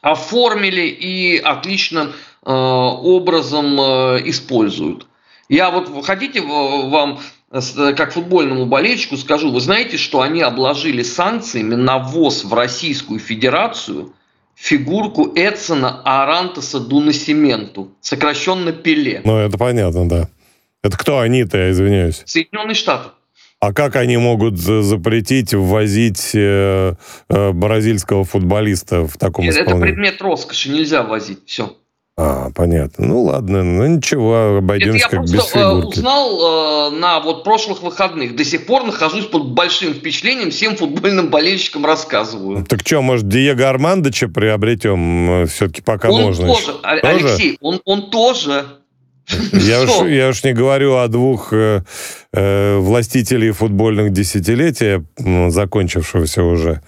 оформили 0.00 0.86
и 0.86 1.36
отличным 1.36 2.14
образом 2.42 3.76
используют. 4.26 5.06
Я 5.48 5.70
вот 5.70 6.04
хотите 6.04 6.40
вам 6.42 7.20
как 7.50 8.12
футбольному 8.12 8.66
болельщику 8.66 9.16
скажу, 9.16 9.50
вы 9.50 9.60
знаете, 9.60 9.96
что 9.96 10.20
они 10.20 10.42
обложили 10.42 11.02
санкциями 11.02 11.74
на 11.74 11.98
ввоз 11.98 12.44
в 12.44 12.52
Российскую 12.52 13.18
Федерацию 13.18 14.12
фигурку 14.54 15.32
Эдсона 15.34 16.02
Арантеса 16.04 16.80
Дунасименту, 16.80 17.92
сокращенно 18.00 18.72
Пеле. 18.72 19.22
Ну, 19.24 19.38
это 19.38 19.56
понятно, 19.56 20.08
да. 20.08 20.28
Это 20.82 20.98
кто 20.98 21.20
они-то, 21.20 21.56
я 21.56 21.70
извиняюсь? 21.70 22.22
Соединенные 22.26 22.74
Штаты. 22.74 23.10
А 23.60 23.72
как 23.72 23.96
они 23.96 24.16
могут 24.16 24.56
запретить 24.56 25.52
ввозить 25.52 26.30
э, 26.34 26.94
э, 27.28 27.52
бразильского 27.52 28.24
футболиста 28.24 29.04
в 29.04 29.16
таком 29.16 29.44
Нет, 29.44 29.54
исполнении? 29.54 29.78
Это 29.78 29.94
предмет 29.94 30.22
роскоши, 30.22 30.70
нельзя 30.70 31.02
возить, 31.02 31.40
все. 31.46 31.76
А, 32.20 32.50
понятно. 32.52 33.06
Ну 33.06 33.22
ладно, 33.22 33.62
ну 33.62 33.86
ничего, 33.86 34.56
обойдемся 34.58 35.06
Это 35.06 35.16
как 35.18 35.24
без 35.26 35.54
э, 35.54 35.58
фигурки. 35.58 35.98
узнал 35.98 36.90
э, 36.90 36.96
на 36.96 37.20
вот 37.20 37.44
прошлых 37.44 37.80
выходных. 37.80 38.34
До 38.34 38.44
сих 38.44 38.66
пор 38.66 38.82
нахожусь 38.82 39.26
под 39.26 39.50
большим 39.52 39.94
впечатлением, 39.94 40.50
всем 40.50 40.74
футбольным 40.74 41.28
болельщикам 41.28 41.86
рассказываю. 41.86 42.64
Так 42.64 42.80
что, 42.84 43.02
может, 43.02 43.28
Диего 43.28 43.68
Армандовича 43.68 44.26
приобретем? 44.26 45.42
Э, 45.42 45.46
Все-таки 45.46 45.80
пока 45.80 46.10
он 46.10 46.22
можно. 46.22 46.48
Тоже, 46.48 46.72
еще. 46.72 46.80
Алексей, 46.82 47.56
он, 47.60 47.80
он 47.84 48.10
тоже. 48.10 48.66
Я 49.52 49.82
уж, 49.82 50.08
я 50.08 50.30
уж 50.30 50.42
не 50.42 50.54
говорю 50.54 50.96
о 50.96 51.06
двух 51.06 51.52
э, 51.52 51.82
э, 52.32 52.78
властителей 52.78 53.52
футбольных 53.52 54.10
десятилетия, 54.10 55.04
закончившегося 55.50 56.42
уже. 56.42 56.80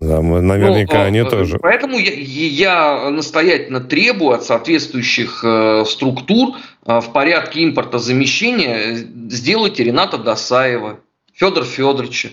Да, 0.00 0.20
наверняка 0.20 0.98
ну, 0.98 1.04
они 1.04 1.18
э, 1.20 1.24
тоже. 1.24 1.58
Поэтому 1.58 1.98
я, 1.98 2.12
я 2.12 3.10
настоятельно 3.10 3.80
требую 3.80 4.34
от 4.34 4.44
соответствующих 4.44 5.42
э, 5.42 5.84
структур 5.86 6.56
э, 6.84 7.00
в 7.00 7.12
порядке 7.12 7.64
импортозамещения 7.64 8.94
сделать 9.30 9.80
Рената 9.80 10.18
Досаева, 10.18 11.00
Федор 11.34 11.64
Федоровича. 11.64 12.30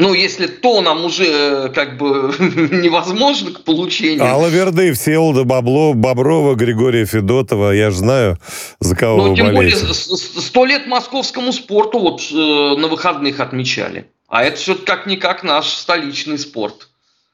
Ну, 0.00 0.14
если 0.14 0.46
то 0.46 0.80
нам 0.80 1.04
уже 1.04 1.26
э, 1.26 1.68
как 1.74 1.98
бы 1.98 2.32
невозможно 2.38 3.52
к 3.52 3.64
получению. 3.64 4.24
Алла 4.24 4.46
Верды, 4.48 4.92
Всеволода 4.94 5.44
Бабло, 5.44 5.92
Боброва, 5.92 6.54
Григория 6.54 7.04
Федотова, 7.04 7.72
я 7.72 7.90
же 7.90 7.98
знаю, 7.98 8.38
за 8.80 8.96
кого 8.96 9.28
ну, 9.28 9.36
тем 9.36 9.54
более, 9.54 9.76
сто 9.76 10.64
лет 10.64 10.86
московскому 10.86 11.52
спорту 11.52 11.98
вот 11.98 12.22
э, 12.32 12.34
на 12.34 12.88
выходных 12.88 13.40
отмечали. 13.40 14.06
А 14.30 14.44
это 14.44 14.56
все 14.58 14.76
как-никак 14.76 15.42
наш 15.42 15.70
столичный 15.70 16.38
спорт. 16.38 16.89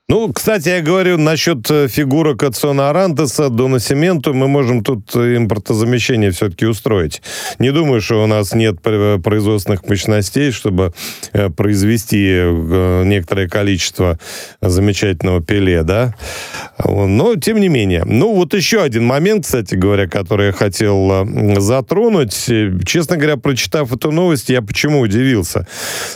Ну, 0.09 0.33
кстати, 0.33 0.69
я 0.69 0.83
говорю 0.83 1.19
насчет 1.19 1.69
э, 1.69 1.89
фигурок 1.89 2.45
от 2.45 2.55
Сона 2.55 2.91
Арантеса 2.91 3.49
до 3.49 3.67
Насименту. 3.67 4.35
Мы 4.35 4.47
можем 4.47 4.85
тут 4.85 5.17
импортозамещение 5.17 6.31
все-таки 6.31 6.65
устроить. 6.65 7.23
Не 7.59 7.73
думаю, 7.73 8.01
что 8.01 8.23
у 8.23 8.27
нас 8.29 8.55
нет 8.55 8.81
производственных 8.81 9.85
мощностей, 9.89 10.53
чтобы 10.53 10.93
э, 11.33 11.51
произвести 11.51 12.25
э, 12.25 13.03
некоторое 13.05 13.49
количество 13.49 14.17
замечательного 14.61 15.43
пеле, 15.43 15.83
да? 15.83 16.15
Но, 16.85 17.35
тем 17.35 17.59
не 17.59 17.69
менее. 17.69 18.05
Ну, 18.05 18.33
вот 18.33 18.55
еще 18.55 18.83
один 18.83 19.05
момент, 19.05 19.45
кстати 19.45 19.75
говоря, 19.75 20.07
который 20.07 20.47
я 20.47 20.53
хотел 20.53 21.27
затронуть. 21.59 22.49
Честно 22.85 23.17
говоря, 23.17 23.39
прочитав 23.39 23.93
эту 23.93 24.13
новость, 24.13 24.51
я 24.51 24.63
почему 24.63 25.01
удивился. 25.01 25.67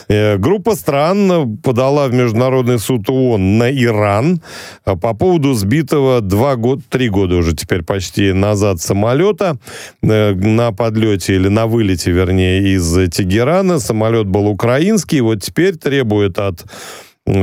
Группа 0.08 0.76
стран 0.76 1.58
подала 1.58 2.06
в 2.06 2.14
Международный 2.14 2.78
суд 2.78 3.10
ООН 3.10 3.58
на 3.58 3.79
Иран 3.82 4.40
а, 4.84 4.96
по 4.96 5.14
поводу 5.14 5.54
сбитого 5.54 6.20
два 6.20 6.56
года, 6.56 6.82
три 6.88 7.08
года 7.08 7.36
уже 7.36 7.54
теперь 7.54 7.82
почти 7.82 8.32
назад 8.32 8.80
самолета 8.80 9.58
э, 10.02 10.34
на 10.34 10.72
подлете 10.72 11.34
или 11.34 11.48
на 11.48 11.66
вылете, 11.66 12.10
вернее, 12.10 12.74
из 12.74 12.92
Тегерана. 13.10 13.78
Самолет 13.78 14.26
был 14.26 14.46
украинский, 14.46 15.20
вот 15.20 15.42
теперь 15.42 15.76
требует 15.76 16.38
от 16.38 16.64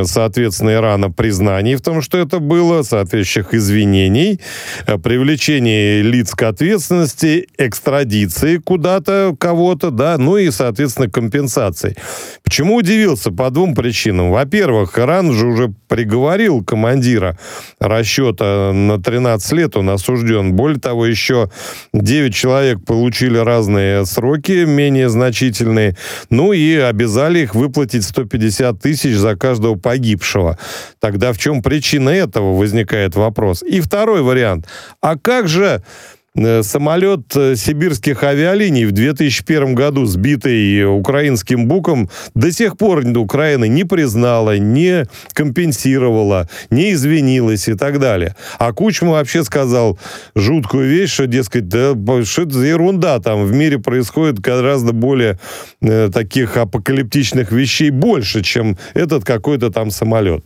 соответственно, 0.05 0.73
Ирана 0.73 1.11
признаний 1.11 1.75
в 1.75 1.81
том, 1.81 2.01
что 2.01 2.17
это 2.17 2.39
было, 2.39 2.83
соответствующих 2.83 3.53
извинений, 3.53 4.39
э, 4.85 4.97
привлечение 4.97 6.01
лиц 6.01 6.33
к 6.33 6.43
ответственности, 6.43 7.47
экстрадиции 7.57 8.57
куда-то 8.57 9.35
кого-то, 9.39 9.91
да, 9.91 10.17
ну 10.17 10.37
и, 10.37 10.51
соответственно, 10.51 11.09
компенсации. 11.09 11.95
Почему 12.47 12.75
удивился? 12.75 13.29
По 13.29 13.49
двум 13.49 13.75
причинам. 13.75 14.31
Во-первых, 14.31 14.97
Иран 14.97 15.33
же 15.33 15.47
уже 15.47 15.73
приговорил 15.89 16.63
командира 16.63 17.37
расчета 17.77 18.71
на 18.71 19.03
13 19.03 19.51
лет, 19.51 19.75
он 19.75 19.89
осужден. 19.89 20.53
Более 20.53 20.79
того, 20.79 21.05
еще 21.05 21.51
9 21.91 22.33
человек 22.33 22.85
получили 22.85 23.37
разные 23.37 24.05
сроки, 24.05 24.63
менее 24.63 25.09
значительные, 25.09 25.97
ну 26.29 26.53
и 26.53 26.75
обязали 26.75 27.39
их 27.39 27.53
выплатить 27.53 28.05
150 28.05 28.79
тысяч 28.79 29.15
за 29.15 29.35
каждого 29.35 29.75
погибшего. 29.75 30.57
Тогда 31.01 31.33
в 31.33 31.37
чем 31.37 31.61
причина 31.61 32.11
этого, 32.11 32.55
возникает 32.55 33.15
вопрос. 33.17 33.61
И 33.61 33.81
второй 33.81 34.21
вариант. 34.21 34.67
А 35.01 35.17
как 35.17 35.49
же 35.49 35.83
самолет 36.61 37.35
э, 37.35 37.55
сибирских 37.55 38.23
авиалиний 38.23 38.85
в 38.85 38.91
2001 38.91 39.75
году, 39.75 40.05
сбитый 40.05 40.85
украинским 40.85 41.67
буком, 41.67 42.09
до 42.35 42.51
сих 42.51 42.77
пор 42.77 43.03
Украина 43.17 43.65
не 43.65 43.83
признала, 43.83 44.57
не 44.57 45.05
компенсировала, 45.33 46.47
не 46.69 46.93
извинилась 46.93 47.67
и 47.67 47.73
так 47.73 47.99
далее. 47.99 48.35
А 48.59 48.71
Кучма 48.73 49.11
вообще 49.11 49.43
сказал 49.43 49.97
жуткую 50.35 50.87
вещь, 50.87 51.13
что, 51.13 51.27
дескать, 51.27 51.67
да 51.67 51.95
что 52.23 52.43
это 52.43 52.51
за 52.51 52.65
ерунда, 52.65 53.19
там 53.19 53.45
в 53.45 53.53
мире 53.53 53.79
происходит 53.79 54.39
гораздо 54.39 54.93
более 54.93 55.39
э, 55.81 56.09
таких 56.13 56.57
апокалиптичных 56.57 57.51
вещей 57.51 57.89
больше, 57.89 58.43
чем 58.43 58.77
этот 58.93 59.25
какой-то 59.25 59.71
там 59.71 59.91
самолет. 59.91 60.43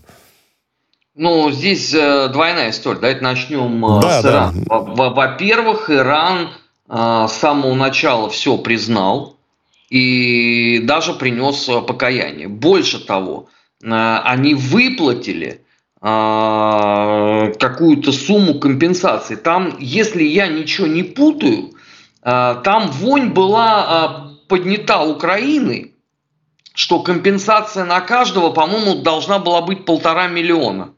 Ну, 1.15 1.51
здесь 1.51 1.93
э, 1.93 2.29
двойная 2.29 2.69
история. 2.69 2.99
Давайте 2.99 3.21
начнем 3.21 3.85
э, 3.85 4.01
да, 4.01 4.21
с 4.21 4.25
Ирана. 4.25 4.53
Да. 4.65 4.79
Во-первых, 4.79 5.89
Иран 5.89 6.49
э, 6.87 7.25
с 7.27 7.33
самого 7.33 7.73
начала 7.73 8.29
все 8.29 8.57
признал 8.57 9.35
и 9.89 10.79
даже 10.83 11.13
принес 11.13 11.67
э, 11.67 11.81
покаяние. 11.81 12.47
Больше 12.47 13.05
того, 13.05 13.49
э, 13.83 13.87
они 13.89 14.53
выплатили 14.53 15.65
э, 16.01 17.53
какую-то 17.59 18.13
сумму 18.13 18.57
компенсации. 18.57 19.35
Там, 19.35 19.75
если 19.79 20.23
я 20.23 20.47
ничего 20.47 20.87
не 20.87 21.03
путаю, 21.03 21.71
там 22.23 22.91
вонь 22.91 23.29
была 23.29 24.27
поднята 24.47 25.01
Украиной, 25.01 25.95
что 26.75 26.99
компенсация 26.99 27.83
на 27.83 27.99
каждого, 27.99 28.51
по-моему, 28.51 29.01
должна 29.01 29.39
была 29.39 29.63
быть 29.63 29.85
полтора 29.85 30.27
миллиона. 30.27 30.93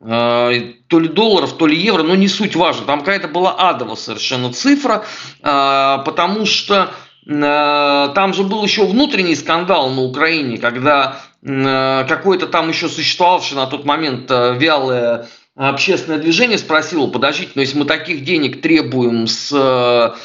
А, 0.00 0.52
то 0.86 1.00
ли 1.00 1.08
долларов, 1.08 1.56
то 1.56 1.66
ли 1.66 1.76
евро, 1.76 2.04
но 2.04 2.14
не 2.14 2.28
суть 2.28 2.54
важно. 2.54 2.86
Там 2.86 3.00
какая-то 3.00 3.28
была 3.28 3.52
адова 3.52 3.96
совершенно 3.96 4.52
цифра, 4.52 5.04
а, 5.42 5.98
потому 5.98 6.46
что 6.46 6.90
а, 7.28 8.08
там 8.08 8.32
же 8.32 8.44
был 8.44 8.62
еще 8.62 8.86
внутренний 8.86 9.34
скандал 9.34 9.90
на 9.90 10.02
Украине, 10.02 10.58
когда 10.58 11.20
какое-то 11.40 12.48
там 12.48 12.68
еще 12.68 12.88
существовавшее 12.88 13.58
на 13.58 13.68
тот 13.68 13.84
момент 13.84 14.28
вялое 14.28 15.28
общественное 15.54 16.18
движение 16.18 16.58
спросило, 16.58 17.06
подождите, 17.06 17.52
но 17.54 17.60
если 17.60 17.78
мы 17.78 17.84
таких 17.84 18.24
денег 18.24 18.60
требуем 18.60 19.28
с 19.28 19.50
как 19.50 20.16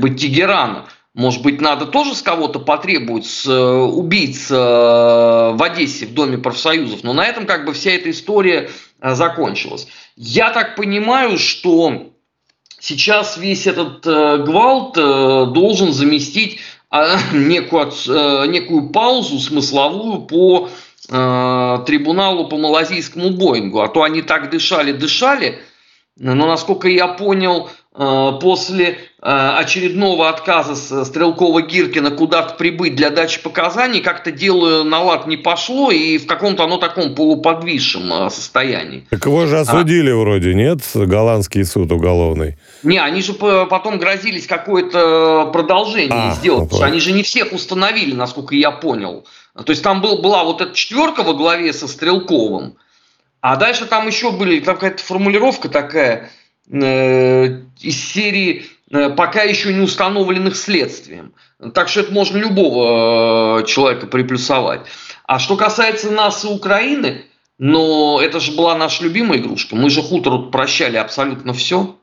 бы 0.00 0.10
Тегерана, 0.10 0.84
может 1.16 1.40
быть, 1.40 1.62
надо 1.62 1.86
тоже 1.86 2.14
с 2.14 2.20
кого-то 2.20 2.58
потребовать, 2.58 3.24
с 3.24 3.46
э, 3.46 3.58
убийц 3.58 4.50
э, 4.50 4.54
в 4.54 5.62
Одессе 5.62 6.04
в 6.04 6.12
Доме 6.12 6.36
профсоюзов. 6.36 7.04
Но 7.04 7.14
на 7.14 7.24
этом 7.24 7.46
как 7.46 7.64
бы 7.64 7.72
вся 7.72 7.92
эта 7.92 8.10
история 8.10 8.68
э, 9.00 9.14
закончилась. 9.14 9.88
Я 10.14 10.50
так 10.50 10.76
понимаю, 10.76 11.38
что 11.38 12.12
сейчас 12.78 13.38
весь 13.38 13.66
этот 13.66 14.04
гвалт 14.04 14.92
должен 14.94 15.94
заместить 15.94 16.60
некую, 17.32 18.50
некую 18.50 18.90
паузу 18.90 19.38
смысловую 19.38 20.20
по 20.20 20.68
трибуналу 21.08 22.48
по 22.48 22.58
малазийскому 22.58 23.30
Боингу. 23.30 23.80
А 23.80 23.88
то 23.88 24.02
они 24.02 24.20
так 24.20 24.50
дышали, 24.50 24.92
дышали. 24.92 25.62
Но 26.18 26.34
насколько 26.34 26.88
я 26.88 27.08
понял, 27.08 27.70
после 27.96 28.88
э, 28.88 28.94
очередного 29.22 30.28
отказа 30.28 31.04
Стрелкова 31.04 31.62
Гиркина 31.62 32.10
куда-то 32.10 32.54
прибыть 32.54 32.94
для 32.94 33.08
дачи 33.08 33.42
показаний, 33.42 34.00
как-то 34.02 34.30
дело 34.30 34.82
на 34.82 35.00
лад 35.00 35.26
не 35.26 35.38
пошло, 35.38 35.90
и 35.90 36.18
в 36.18 36.26
каком-то 36.26 36.64
оно 36.64 36.76
таком 36.76 37.14
полуподвисшем 37.14 38.12
э, 38.12 38.30
состоянии. 38.30 39.06
Так 39.08 39.24
его 39.24 39.46
же 39.46 39.58
осудили 39.58 40.10
а? 40.10 40.16
вроде, 40.16 40.52
нет? 40.52 40.80
Голландский 40.94 41.64
суд 41.64 41.90
уголовный. 41.90 42.58
Не, 42.82 42.98
они 42.98 43.22
же 43.22 43.32
потом 43.32 43.98
грозились 43.98 44.46
какое-то 44.46 45.48
продолжение 45.52 46.32
а, 46.32 46.34
сделать, 46.34 46.64
потому 46.64 46.78
что 46.78 46.86
они 46.86 47.00
же 47.00 47.12
не 47.12 47.22
всех 47.22 47.52
установили, 47.52 48.14
насколько 48.14 48.54
я 48.54 48.72
понял. 48.72 49.26
То 49.54 49.70
есть 49.70 49.82
там 49.82 50.02
был, 50.02 50.20
была 50.20 50.44
вот 50.44 50.60
эта 50.60 50.74
четверка 50.74 51.22
во 51.22 51.32
главе 51.32 51.72
со 51.72 51.88
Стрелковым, 51.88 52.76
а 53.40 53.56
дальше 53.56 53.86
там 53.86 54.06
еще 54.06 54.32
были, 54.32 54.60
там 54.60 54.74
какая-то 54.74 55.02
формулировка 55.02 55.70
такая– 55.70 56.28
Э, 56.72 57.60
из 57.80 58.12
серии 58.12 58.66
э, 58.90 59.10
пока 59.10 59.42
еще 59.42 59.72
не 59.72 59.80
установленных 59.80 60.56
следствием. 60.56 61.32
Так 61.74 61.88
что 61.88 62.00
это 62.00 62.12
можно 62.12 62.36
любого 62.36 63.60
э, 63.60 63.66
человека 63.66 64.06
приплюсовать. 64.06 64.86
А 65.24 65.38
что 65.38 65.56
касается 65.56 66.10
нас 66.10 66.44
и 66.44 66.48
Украины, 66.48 67.24
но 67.58 68.20
это 68.20 68.40
же 68.40 68.52
была 68.52 68.76
наша 68.76 69.04
любимая 69.04 69.38
игрушка. 69.38 69.76
Мы 69.76 69.90
же 69.90 70.02
хутору 70.02 70.50
прощали 70.50 70.96
абсолютно 70.96 71.52
все. 71.52 71.96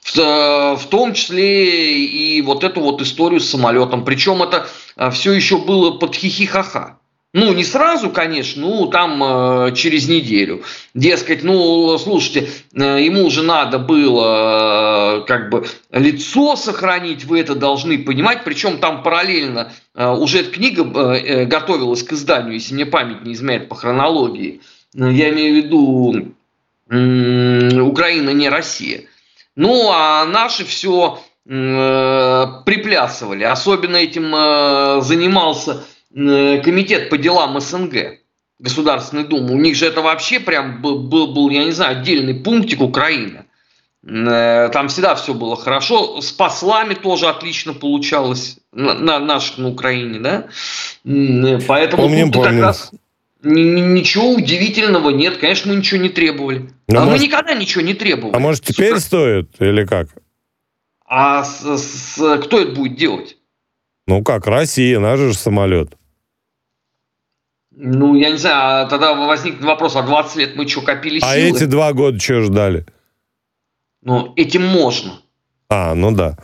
В, 0.00 0.16
в 0.16 0.86
том 0.88 1.12
числе 1.12 2.04
и 2.04 2.40
вот 2.42 2.64
эту 2.64 2.80
вот 2.80 3.02
историю 3.02 3.40
с 3.40 3.50
самолетом. 3.50 4.04
Причем 4.04 4.42
это 4.42 4.68
все 5.10 5.32
еще 5.32 5.58
было 5.58 5.98
под 5.98 6.14
хихихаха. 6.14 6.98
Ну, 7.38 7.52
не 7.52 7.62
сразу, 7.62 8.10
конечно, 8.10 8.62
ну, 8.62 8.86
там 8.86 9.22
э, 9.22 9.72
через 9.76 10.08
неделю. 10.08 10.64
Дескать, 10.92 11.44
ну, 11.44 11.96
слушайте, 11.96 12.48
э, 12.74 13.00
ему 13.00 13.26
уже 13.26 13.42
надо 13.42 13.78
было 13.78 15.20
э, 15.20 15.24
как 15.24 15.48
бы 15.48 15.64
лицо 15.92 16.56
сохранить, 16.56 17.24
вы 17.26 17.38
это 17.38 17.54
должны 17.54 17.98
понимать. 17.98 18.42
Причем 18.42 18.78
там 18.78 19.04
параллельно 19.04 19.70
э, 19.94 20.10
уже 20.10 20.40
эта 20.40 20.50
книга 20.50 20.82
э, 20.82 21.18
э 21.18 21.44
готовилась 21.44 22.02
к 22.02 22.12
изданию, 22.12 22.54
если 22.54 22.74
мне 22.74 22.86
память 22.86 23.24
не 23.24 23.34
изменяет 23.34 23.68
по 23.68 23.76
хронологии. 23.76 24.60
Э, 24.96 25.08
я 25.12 25.28
имею 25.28 25.52
в 25.52 25.64
виду 25.64 26.34
э, 26.90 27.80
Украина, 27.80 28.30
не 28.30 28.48
Россия. 28.48 29.02
Ну, 29.54 29.90
а 29.92 30.24
наши 30.24 30.64
все 30.64 31.20
э, 31.46 32.46
приплясывали. 32.66 33.44
Особенно 33.44 33.94
этим 33.94 34.34
э, 34.34 35.02
занимался 35.02 35.84
комитет 36.18 37.10
по 37.10 37.18
делам 37.18 37.60
СНГ, 37.60 38.18
Государственной 38.58 39.24
Думы, 39.24 39.54
у 39.54 39.58
них 39.58 39.76
же 39.76 39.86
это 39.86 40.00
вообще 40.00 40.40
прям 40.40 40.82
был, 40.82 40.98
был, 40.98 41.32
был 41.32 41.48
я 41.50 41.64
не 41.64 41.70
знаю, 41.70 42.00
отдельный 42.00 42.34
пунктик 42.34 42.80
Украины. 42.80 43.44
Э, 44.04 44.68
там 44.72 44.88
всегда 44.88 45.14
все 45.14 45.34
было 45.34 45.56
хорошо. 45.56 46.20
С 46.20 46.32
послами 46.32 46.94
тоже 46.94 47.26
отлично 47.26 47.74
получалось 47.74 48.58
на, 48.72 48.94
на 48.94 49.18
наших 49.18 49.58
на 49.58 49.68
Украине, 49.68 50.18
да. 50.18 50.48
Э, 51.04 51.60
поэтому 51.66 52.04
помним, 52.04 52.32
помним. 52.32 52.50
как 52.50 52.60
раз 52.60 52.92
ничего 53.42 54.32
удивительного 54.32 55.10
нет. 55.10 55.38
Конечно, 55.38 55.72
мы 55.72 55.78
ничего 55.78 56.00
не 56.00 56.08
требовали. 56.08 56.70
Но 56.88 57.02
а 57.02 57.04
может... 57.04 57.20
мы 57.20 57.26
никогда 57.26 57.54
ничего 57.54 57.82
не 57.82 57.94
требовали. 57.94 58.34
А 58.34 58.38
может 58.38 58.64
теперь 58.64 58.98
стоит 58.98 59.50
или 59.60 59.84
как? 59.84 60.08
А 61.06 61.44
с, 61.44 61.78
с, 61.78 62.38
кто 62.44 62.60
это 62.60 62.72
будет 62.72 62.96
делать? 62.96 63.36
Ну 64.06 64.22
как, 64.22 64.46
Россия, 64.46 64.98
наш 64.98 65.20
же 65.20 65.34
самолет. 65.34 65.94
Ну, 67.80 68.16
я 68.16 68.30
не 68.30 68.38
знаю, 68.38 68.86
а 68.86 68.86
тогда 68.86 69.14
возникнет 69.14 69.62
вопрос, 69.62 69.94
а 69.94 70.02
20 70.02 70.36
лет 70.36 70.56
мы 70.56 70.66
что, 70.66 70.80
копили 70.80 71.18
а 71.18 71.32
силы? 71.32 71.32
А 71.32 71.36
эти 71.36 71.64
два 71.64 71.92
года 71.92 72.18
что 72.18 72.42
ждали? 72.42 72.84
Ну, 74.02 74.32
этим 74.34 74.66
можно. 74.66 75.20
А, 75.68 75.94
ну 75.94 76.10
да. 76.10 76.36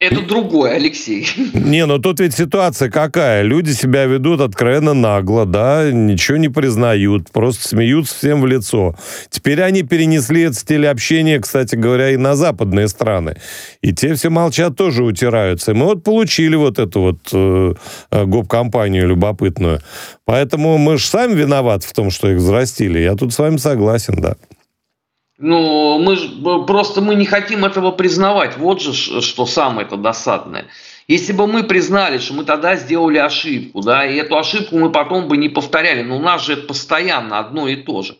Это 0.00 0.22
другое, 0.22 0.76
Алексей. 0.76 1.28
Не, 1.52 1.84
ну 1.84 1.98
тут 1.98 2.20
ведь 2.20 2.34
ситуация 2.34 2.88
какая. 2.88 3.42
Люди 3.42 3.72
себя 3.72 4.06
ведут 4.06 4.40
откровенно 4.40 4.94
нагло, 4.94 5.44
да, 5.44 5.92
ничего 5.92 6.38
не 6.38 6.48
признают, 6.48 7.30
просто 7.30 7.68
смеются 7.68 8.14
всем 8.14 8.40
в 8.40 8.46
лицо. 8.46 8.94
Теперь 9.28 9.60
они 9.60 9.82
перенесли 9.82 10.44
это 10.44 10.54
стиль 10.54 10.86
общения, 10.86 11.38
кстати 11.38 11.76
говоря, 11.76 12.12
и 12.12 12.16
на 12.16 12.34
западные 12.34 12.88
страны. 12.88 13.36
И 13.82 13.92
те 13.92 14.14
все 14.14 14.30
молчат, 14.30 14.74
тоже 14.74 15.04
утираются. 15.04 15.72
И 15.72 15.74
мы 15.74 15.84
вот 15.84 16.02
получили 16.02 16.56
вот 16.56 16.78
эту 16.78 17.00
вот 17.00 17.18
э, 17.34 17.74
э 18.10 18.24
гоп-компанию 18.24 19.06
любопытную. 19.06 19.82
Поэтому 20.24 20.78
мы 20.78 20.96
же 20.96 21.06
сами 21.06 21.34
виноваты 21.34 21.86
в 21.86 21.92
том, 21.92 22.10
что 22.10 22.30
их 22.30 22.38
взрастили. 22.38 23.00
Я 23.00 23.16
тут 23.16 23.34
с 23.34 23.38
вами 23.38 23.58
согласен, 23.58 24.14
да. 24.14 24.36
Ну, 25.42 25.98
мы 25.98 26.16
ж, 26.16 26.28
просто 26.66 27.00
мы 27.00 27.14
не 27.14 27.24
хотим 27.24 27.64
этого 27.64 27.92
признавать. 27.92 28.58
Вот 28.58 28.82
же 28.82 28.92
что 28.92 29.46
самое 29.46 29.86
это 29.86 29.96
досадное. 29.96 30.66
Если 31.08 31.32
бы 31.32 31.46
мы 31.46 31.64
признали, 31.64 32.18
что 32.18 32.34
мы 32.34 32.44
тогда 32.44 32.76
сделали 32.76 33.16
ошибку, 33.16 33.80
да, 33.80 34.04
и 34.04 34.16
эту 34.16 34.36
ошибку 34.36 34.78
мы 34.78 34.92
потом 34.92 35.28
бы 35.28 35.38
не 35.38 35.48
повторяли, 35.48 36.02
но 36.02 36.18
у 36.18 36.20
нас 36.20 36.44
же 36.44 36.52
это 36.52 36.66
постоянно 36.66 37.38
одно 37.38 37.68
и 37.68 37.76
то 37.76 38.02
же. 38.02 38.18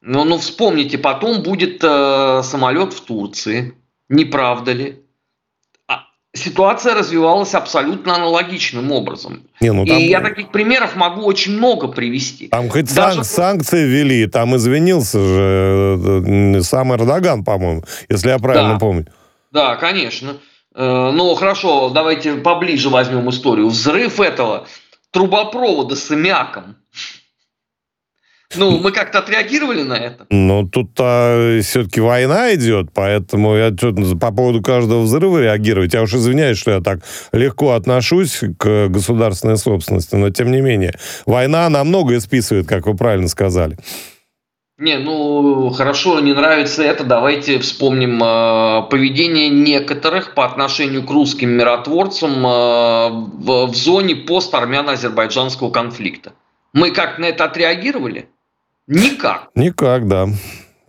Но 0.00 0.22
ну, 0.22 0.38
вспомните, 0.38 0.96
потом 0.96 1.42
будет 1.42 1.82
э, 1.82 2.42
самолет 2.44 2.92
в 2.92 3.00
Турции, 3.00 3.74
не 4.08 4.24
правда 4.24 4.72
ли? 4.72 5.02
Ситуация 6.32 6.94
развивалась 6.94 7.54
абсолютно 7.54 8.14
аналогичным 8.14 8.92
образом. 8.92 9.42
Не, 9.60 9.72
ну, 9.72 9.84
там... 9.84 9.98
И 9.98 10.04
я 10.04 10.20
таких 10.20 10.50
примеров 10.50 10.96
могу 10.96 11.22
очень 11.22 11.56
много 11.56 11.88
привести. 11.88 12.48
Там 12.48 12.68
хоть 12.68 12.94
Даже... 12.94 13.24
санкции 13.24 13.84
ввели, 13.84 14.26
там 14.26 14.56
извинился 14.56 15.18
же 15.18 15.98
э, 16.26 16.60
сам 16.62 16.94
Эрдоган, 16.94 17.44
по-моему, 17.44 17.84
если 18.08 18.28
я 18.28 18.38
правильно 18.38 18.74
да. 18.74 18.78
помню. 18.78 19.06
Да, 19.52 19.76
конечно. 19.76 20.36
Э, 20.74 21.10
ну, 21.12 21.34
хорошо, 21.34 21.90
давайте 21.90 22.34
поближе 22.34 22.88
возьмем 22.88 23.28
историю. 23.30 23.68
Взрыв 23.68 24.20
этого 24.20 24.66
трубопровода 25.10 25.96
с 25.96 26.10
аммиаком 26.10 26.76
Ну, 28.56 28.78
мы 28.78 28.90
как-то 28.90 29.20
отреагировали 29.20 29.82
на 29.82 29.94
это. 29.94 30.26
Ну, 30.30 30.68
тут 30.68 30.90
а, 30.98 31.60
все-таки 31.62 32.00
война 32.00 32.52
идет, 32.54 32.88
поэтому 32.92 33.54
я 33.54 33.70
по 34.20 34.32
поводу 34.32 34.60
каждого 34.60 35.02
взрыва 35.02 35.40
реагировать. 35.40 35.94
Я 35.94 36.02
уж 36.02 36.14
извиняюсь, 36.14 36.58
что 36.58 36.72
я 36.72 36.80
так 36.80 37.00
легко 37.32 37.72
отношусь 37.72 38.40
к 38.58 38.88
государственной 38.88 39.56
собственности, 39.56 40.16
но 40.16 40.30
тем 40.30 40.50
не 40.50 40.60
менее. 40.60 40.94
Война 41.26 41.68
намного 41.68 42.18
списывает, 42.20 42.66
как 42.66 42.86
вы 42.86 42.96
правильно 42.96 43.28
сказали. 43.28 43.78
Не, 44.78 44.96
ну 44.96 45.68
хорошо, 45.70 46.18
не 46.20 46.32
нравится 46.32 46.82
это. 46.82 47.04
Давайте 47.04 47.58
вспомним 47.58 48.20
э, 48.24 48.88
поведение 48.88 49.50
некоторых 49.50 50.34
по 50.34 50.46
отношению 50.46 51.04
к 51.04 51.10
русским 51.10 51.50
миротворцам 51.50 52.32
э, 52.46 53.08
в, 53.10 53.66
в 53.66 53.74
зоне 53.76 54.14
пост-армяно-азербайджанского 54.16 55.70
конфликта. 55.70 56.32
Мы 56.72 56.92
как 56.92 57.18
на 57.18 57.26
это 57.26 57.44
отреагировали? 57.44 58.28
Никак. 58.90 59.50
Никак, 59.54 60.08
да. 60.08 60.28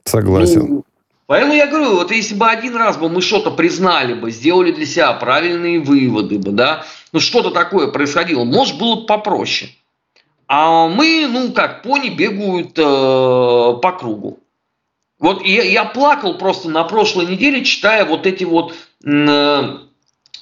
Согласен. 0.06 0.66
Ну, 0.68 0.86
поэтому 1.28 1.54
я 1.54 1.68
говорю, 1.68 1.98
вот 1.98 2.12
если 2.12 2.34
бы 2.34 2.48
один 2.48 2.76
раз 2.76 2.98
бы 2.98 3.10
мы 3.10 3.22
что-то 3.22 3.52
признали 3.52 4.16
бы, 4.16 4.32
сделали 4.32 4.72
для 4.72 4.88
себя 4.88 5.14
правильные 5.14 5.80
выводы 5.80 6.40
бы, 6.40 6.52
да, 6.52 6.84
ну 7.14 7.20
что-то 7.20 7.52
такое 7.52 7.92
происходило, 7.92 8.44
может 8.44 8.80
было 8.80 8.96
бы 8.96 9.06
попроще. 9.06 9.70
А 10.48 10.88
мы, 10.88 11.28
ну 11.32 11.54
как, 11.54 11.84
пони 11.84 12.10
бегают 12.10 12.72
э, 12.78 12.82
по 12.82 13.96
кругу. 13.98 14.40
Вот 15.20 15.46
я, 15.46 15.62
я 15.62 15.86
плакал 15.86 16.40
просто 16.40 16.70
на 16.70 16.84
прошлой 16.84 17.28
неделе, 17.28 17.64
читая 17.64 18.04
вот 18.06 18.26
эти 18.26 18.46
вот 18.46 18.74
э, 19.06 19.78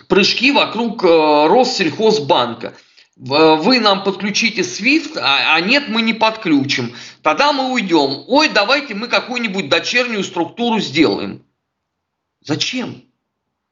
прыжки 0.08 0.54
вокруг 0.54 1.04
э, 1.04 1.48
Россельхозбанка. 1.48 2.74
Вы 3.20 3.82
нам 3.82 4.06
подключите 4.06 4.62
SWIFT, 4.62 5.18
а, 5.18 5.56
а 5.56 5.60
нет, 5.60 5.90
мы 5.90 6.02
не 6.02 6.14
подключим. 6.14 6.96
Тогда 7.22 7.52
мы 7.52 7.74
уйдем. 7.74 8.24
Ой, 8.28 8.48
давайте 8.48 8.96
мы 8.96 9.10
какую-нибудь 9.10 9.68
дочернюю 9.68 10.24
структуру 10.24 10.80
сделаем. 10.80 11.44
Зачем? 12.40 13.04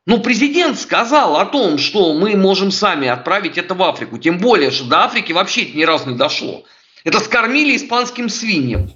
Ну, 0.05 0.19
президент 0.19 0.77
сказал 0.77 1.37
о 1.37 1.45
том, 1.45 1.77
что 1.77 2.13
мы 2.13 2.35
можем 2.35 2.71
сами 2.71 3.07
отправить 3.07 3.57
это 3.57 3.73
в 3.73 3.81
Африку. 3.83 4.17
Тем 4.17 4.37
более, 4.37 4.69
что 4.69 4.83
до 4.83 5.05
Африки 5.05 5.31
вообще 5.31 5.63
это 5.63 5.77
ни 5.77 5.83
разу 5.83 6.09
не 6.09 6.17
дошло. 6.17 6.65
Это 7.05 7.21
скормили 7.21 7.77
испанским 7.77 8.27
свиньям. 8.27 8.91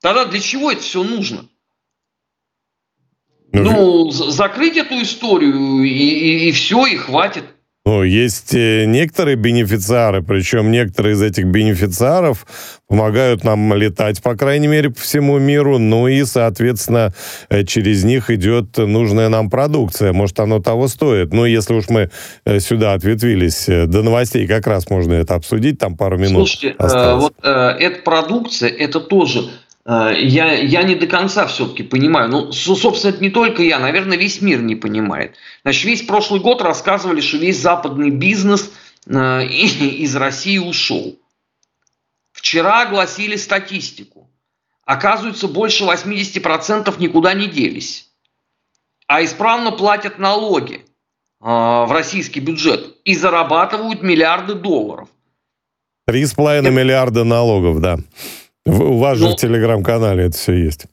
Тогда 0.00 0.24
для 0.24 0.40
чего 0.40 0.72
это 0.72 0.80
все 0.80 1.02
нужно? 1.02 1.50
Ну, 3.52 3.62
ну 3.62 4.10
закрыть 4.10 4.78
эту 4.78 5.02
историю 5.02 5.82
и, 5.82 5.88
и, 5.90 6.48
и 6.48 6.52
все, 6.52 6.86
и 6.86 6.96
хватит. 6.96 7.44
Ну, 7.88 8.02
есть 8.02 8.52
э, 8.52 8.84
некоторые 8.84 9.36
бенефициары, 9.36 10.22
причем 10.22 10.70
некоторые 10.70 11.14
из 11.14 11.22
этих 11.22 11.46
бенефициаров 11.46 12.44
помогают 12.86 13.44
нам 13.44 13.72
летать, 13.72 14.22
по 14.22 14.36
крайней 14.36 14.66
мере, 14.66 14.90
по 14.90 15.00
всему 15.00 15.38
миру, 15.38 15.78
ну 15.78 16.06
и, 16.06 16.22
соответственно, 16.24 17.14
э, 17.48 17.64
через 17.64 18.04
них 18.04 18.28
идет 18.28 18.76
нужная 18.76 19.30
нам 19.30 19.48
продукция. 19.48 20.12
Может, 20.12 20.38
оно 20.38 20.60
того 20.60 20.88
стоит. 20.88 21.32
Ну, 21.32 21.46
если 21.46 21.72
уж 21.72 21.88
мы 21.88 22.10
э, 22.44 22.60
сюда 22.60 22.92
ответвились 22.92 23.64
до 23.64 24.02
новостей, 24.02 24.46
как 24.46 24.66
раз 24.66 24.90
можно 24.90 25.14
это 25.14 25.34
обсудить, 25.34 25.78
там 25.78 25.96
пару 25.96 26.18
минут 26.18 26.46
Слушайте, 26.46 26.76
э, 26.78 27.14
вот 27.14 27.32
э, 27.42 27.48
эта 27.48 28.02
продукция, 28.02 28.68
это 28.68 29.00
тоже 29.00 29.44
я, 29.88 30.52
я 30.52 30.82
не 30.82 30.94
до 30.94 31.06
конца 31.06 31.46
все-таки 31.46 31.82
понимаю. 31.82 32.28
Ну, 32.28 32.52
собственно, 32.52 33.12
это 33.12 33.22
не 33.22 33.30
только 33.30 33.62
я, 33.62 33.78
наверное, 33.78 34.18
весь 34.18 34.42
мир 34.42 34.60
не 34.60 34.76
понимает. 34.76 35.36
Значит, 35.62 35.84
весь 35.84 36.02
прошлый 36.02 36.40
год 36.40 36.60
рассказывали, 36.60 37.22
что 37.22 37.38
весь 37.38 37.58
западный 37.58 38.10
бизнес 38.10 38.70
э, 39.06 39.46
из 39.46 40.14
России 40.14 40.58
ушел. 40.58 41.18
Вчера 42.32 42.82
огласили 42.82 43.36
статистику. 43.36 44.30
Оказывается, 44.84 45.48
больше 45.48 45.84
80% 45.84 46.94
никуда 46.98 47.32
не 47.32 47.46
делись. 47.46 48.10
А 49.06 49.24
исправно 49.24 49.70
платят 49.70 50.18
налоги 50.18 50.76
э, 50.76 50.84
в 51.40 51.88
российский 51.90 52.40
бюджет 52.40 52.94
и 53.04 53.14
зарабатывают 53.14 54.02
миллиарды 54.02 54.52
долларов. 54.52 55.08
Три 56.06 56.26
с 56.26 56.34
половиной 56.34 56.72
миллиарда 56.72 57.24
налогов, 57.24 57.80
да. 57.80 57.98
У 58.68 58.98
вас 58.98 59.18
Но... 59.18 59.28
же 59.28 59.32
в 59.34 59.36
телеграм-канале 59.36 60.24
это 60.24 60.36
все 60.36 60.52
есть. 60.52 60.86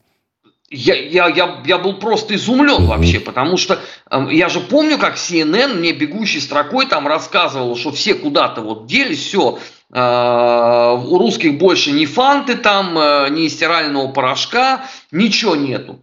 Я, 0.68 0.94
я, 0.94 1.28
я, 1.28 1.62
я 1.64 1.78
был 1.78 1.94
просто 1.94 2.34
изумлен 2.34 2.82
mm-hmm. 2.82 2.86
вообще, 2.86 3.20
потому 3.20 3.56
что 3.56 3.78
э, 4.10 4.26
я 4.32 4.48
же 4.48 4.60
помню, 4.60 4.98
как 4.98 5.14
CNN 5.14 5.74
мне 5.74 5.92
бегущей 5.92 6.40
строкой 6.40 6.86
там 6.86 7.06
рассказывал, 7.06 7.76
что 7.76 7.92
все 7.92 8.14
куда-то 8.14 8.62
вот 8.62 8.86
делись, 8.86 9.24
все, 9.24 9.60
э, 9.92 10.96
у 11.04 11.18
русских 11.18 11.58
больше 11.58 11.92
ни 11.92 12.04
фанты 12.04 12.56
там, 12.56 12.98
э, 12.98 13.28
ни 13.30 13.46
стирального 13.46 14.08
порошка, 14.08 14.86
ничего 15.12 15.54
нету. 15.54 16.00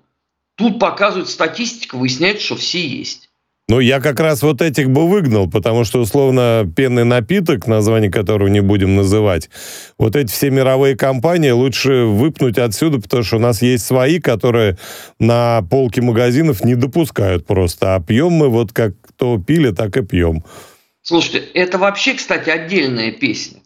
Тут 0.55 0.79
показывают 0.79 1.29
статистика, 1.29 1.95
выясняется, 1.95 2.45
что 2.45 2.55
все 2.55 2.79
есть. 2.79 3.29
Ну, 3.69 3.79
я 3.79 4.01
как 4.01 4.19
раз 4.19 4.41
вот 4.41 4.61
этих 4.61 4.89
бы 4.89 5.07
выгнал, 5.07 5.49
потому 5.49 5.85
что, 5.85 6.01
условно, 6.01 6.69
пенный 6.75 7.05
напиток, 7.05 7.65
название 7.65 8.11
которого 8.11 8.49
не 8.49 8.59
будем 8.59 8.95
называть, 8.95 9.49
вот 9.97 10.17
эти 10.17 10.29
все 10.29 10.49
мировые 10.49 10.97
компании 10.97 11.51
лучше 11.51 12.03
выпнуть 12.03 12.57
отсюда, 12.57 12.99
потому 12.99 13.23
что 13.23 13.37
у 13.37 13.39
нас 13.39 13.61
есть 13.61 13.85
свои, 13.85 14.19
которые 14.19 14.77
на 15.17 15.61
полке 15.61 16.01
магазинов 16.01 16.65
не 16.65 16.75
допускают 16.75 17.47
просто. 17.47 17.95
А 17.95 18.01
пьем 18.01 18.33
мы 18.33 18.49
вот 18.49 18.73
как 18.73 18.95
то 19.15 19.37
пили, 19.37 19.71
так 19.71 19.95
и 19.95 20.03
пьем. 20.03 20.43
Слушайте, 21.01 21.39
это 21.53 21.77
вообще, 21.77 22.15
кстати, 22.15 22.49
отдельная 22.49 23.11
песня. 23.13 23.61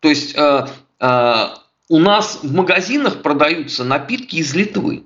То 0.00 0.10
есть 0.10 0.34
э, 0.36 0.66
э, 1.00 1.46
у 1.88 1.98
нас 1.98 2.40
в 2.42 2.52
магазинах 2.54 3.22
продаются 3.22 3.82
напитки 3.84 4.36
из 4.36 4.54
Литвы. 4.54 5.04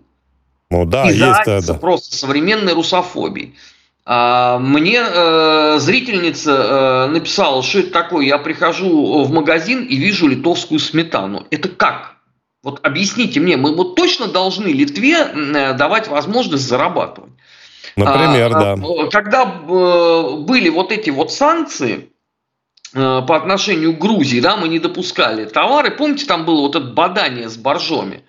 Ну 0.69 0.85
да, 0.85 1.09
Из-за 1.11 1.27
есть 1.29 1.41
это. 1.47 1.75
просто 1.75 2.17
современной 2.17 2.73
русофобии. 2.73 3.55
А, 4.05 4.59
мне 4.59 5.01
э, 5.01 5.77
зрительница 5.79 6.53
э, 6.53 7.07
написала, 7.13 7.63
что 7.63 7.81
это 7.81 7.91
такое. 7.91 8.27
Я 8.27 8.39
прихожу 8.39 9.23
в 9.23 9.33
магазин 9.33 9.85
и 9.85 9.97
вижу 9.97 10.27
литовскую 10.27 10.81
сметану. 10.81 11.47
Это 11.51 11.69
как? 11.69 12.17
Вот 12.65 12.85
объясните 12.85 13.41
мне, 13.41 13.57
мы 13.57 13.75
вот 13.75 13.95
точно 13.97 14.29
должны 14.29 14.69
Литве 14.69 15.19
э, 15.19 15.73
давать 15.75 16.09
возможность 16.09 16.65
зарабатывать. 16.65 17.33
Например, 17.97 18.57
а, 18.57 18.77
да. 18.77 19.09
Когда 19.11 19.43
э, 19.43 20.37
были 20.39 20.69
вот 20.69 20.91
эти 20.91 21.11
вот 21.11 21.33
санкции 21.33 22.11
э, 22.95 23.23
по 23.27 23.37
отношению 23.37 23.95
к 23.95 24.01
Грузии, 24.01 24.41
да, 24.41 24.57
мы 24.57 24.69
не 24.69 24.81
допускали 24.81 25.45
товары. 25.45 25.93
Помните, 25.93 26.27
там 26.27 26.45
было 26.45 26.63
вот 26.63 26.75
это 26.75 26.87
бадание 26.87 27.49
с 27.49 27.57
боржоми. 27.57 28.25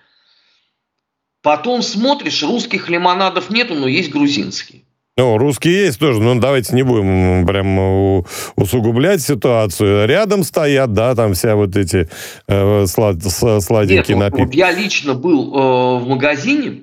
Потом 1.42 1.82
смотришь, 1.82 2.42
русских 2.42 2.88
лимонадов 2.88 3.50
нету, 3.50 3.74
но 3.74 3.88
есть 3.88 4.10
грузинские. 4.10 4.82
Ну, 5.16 5.38
русские 5.38 5.86
есть 5.86 6.00
тоже, 6.00 6.20
но 6.20 6.34
давайте 6.34 6.74
не 6.74 6.82
будем 6.82 7.46
прям 7.46 8.24
усугублять 8.56 9.22
ситуацию. 9.22 10.08
Рядом 10.08 10.42
стоят, 10.42 10.92
да, 10.92 11.14
там 11.14 11.34
вся 11.34 11.54
вот 11.54 11.76
эти 11.76 12.08
э, 12.48 12.86
слад, 12.86 13.22
сладенькие 13.22 14.16
Нет, 14.16 14.18
напитки. 14.18 14.44
Вот 14.46 14.54
я 14.54 14.72
лично 14.72 15.14
был 15.14 15.54
э, 15.54 15.98
в 16.00 16.08
магазине, 16.08 16.82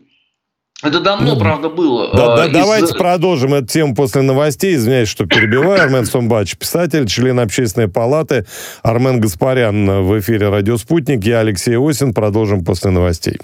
это 0.83 0.99
давно, 0.99 1.35
ну, 1.35 1.39
правда, 1.39 1.69
было. 1.69 2.09
Да, 2.11 2.37
да, 2.37 2.45
из... 2.47 2.53
Давайте 2.53 2.95
продолжим 2.95 3.53
эту 3.53 3.67
тему 3.67 3.93
после 3.93 4.23
новостей. 4.23 4.75
Извиняюсь, 4.75 5.09
что 5.09 5.27
перебиваю. 5.27 5.79
Армен 5.79 6.05
Сумбач, 6.05 6.57
писатель, 6.57 7.05
член 7.07 7.39
общественной 7.39 7.87
палаты. 7.87 8.45
Армен 8.81 9.19
Гаспарян 9.19 10.03
в 10.03 10.19
эфире 10.19 10.49
«Радио 10.49 10.77
Спутник». 10.77 11.23
Я 11.23 11.41
Алексей 11.41 11.77
Осин. 11.77 12.15
Продолжим 12.15 12.65
после 12.65 12.89
новостей. 12.89 13.37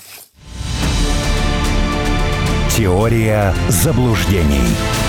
Теория 2.78 3.56
заблуждений. 3.70 5.07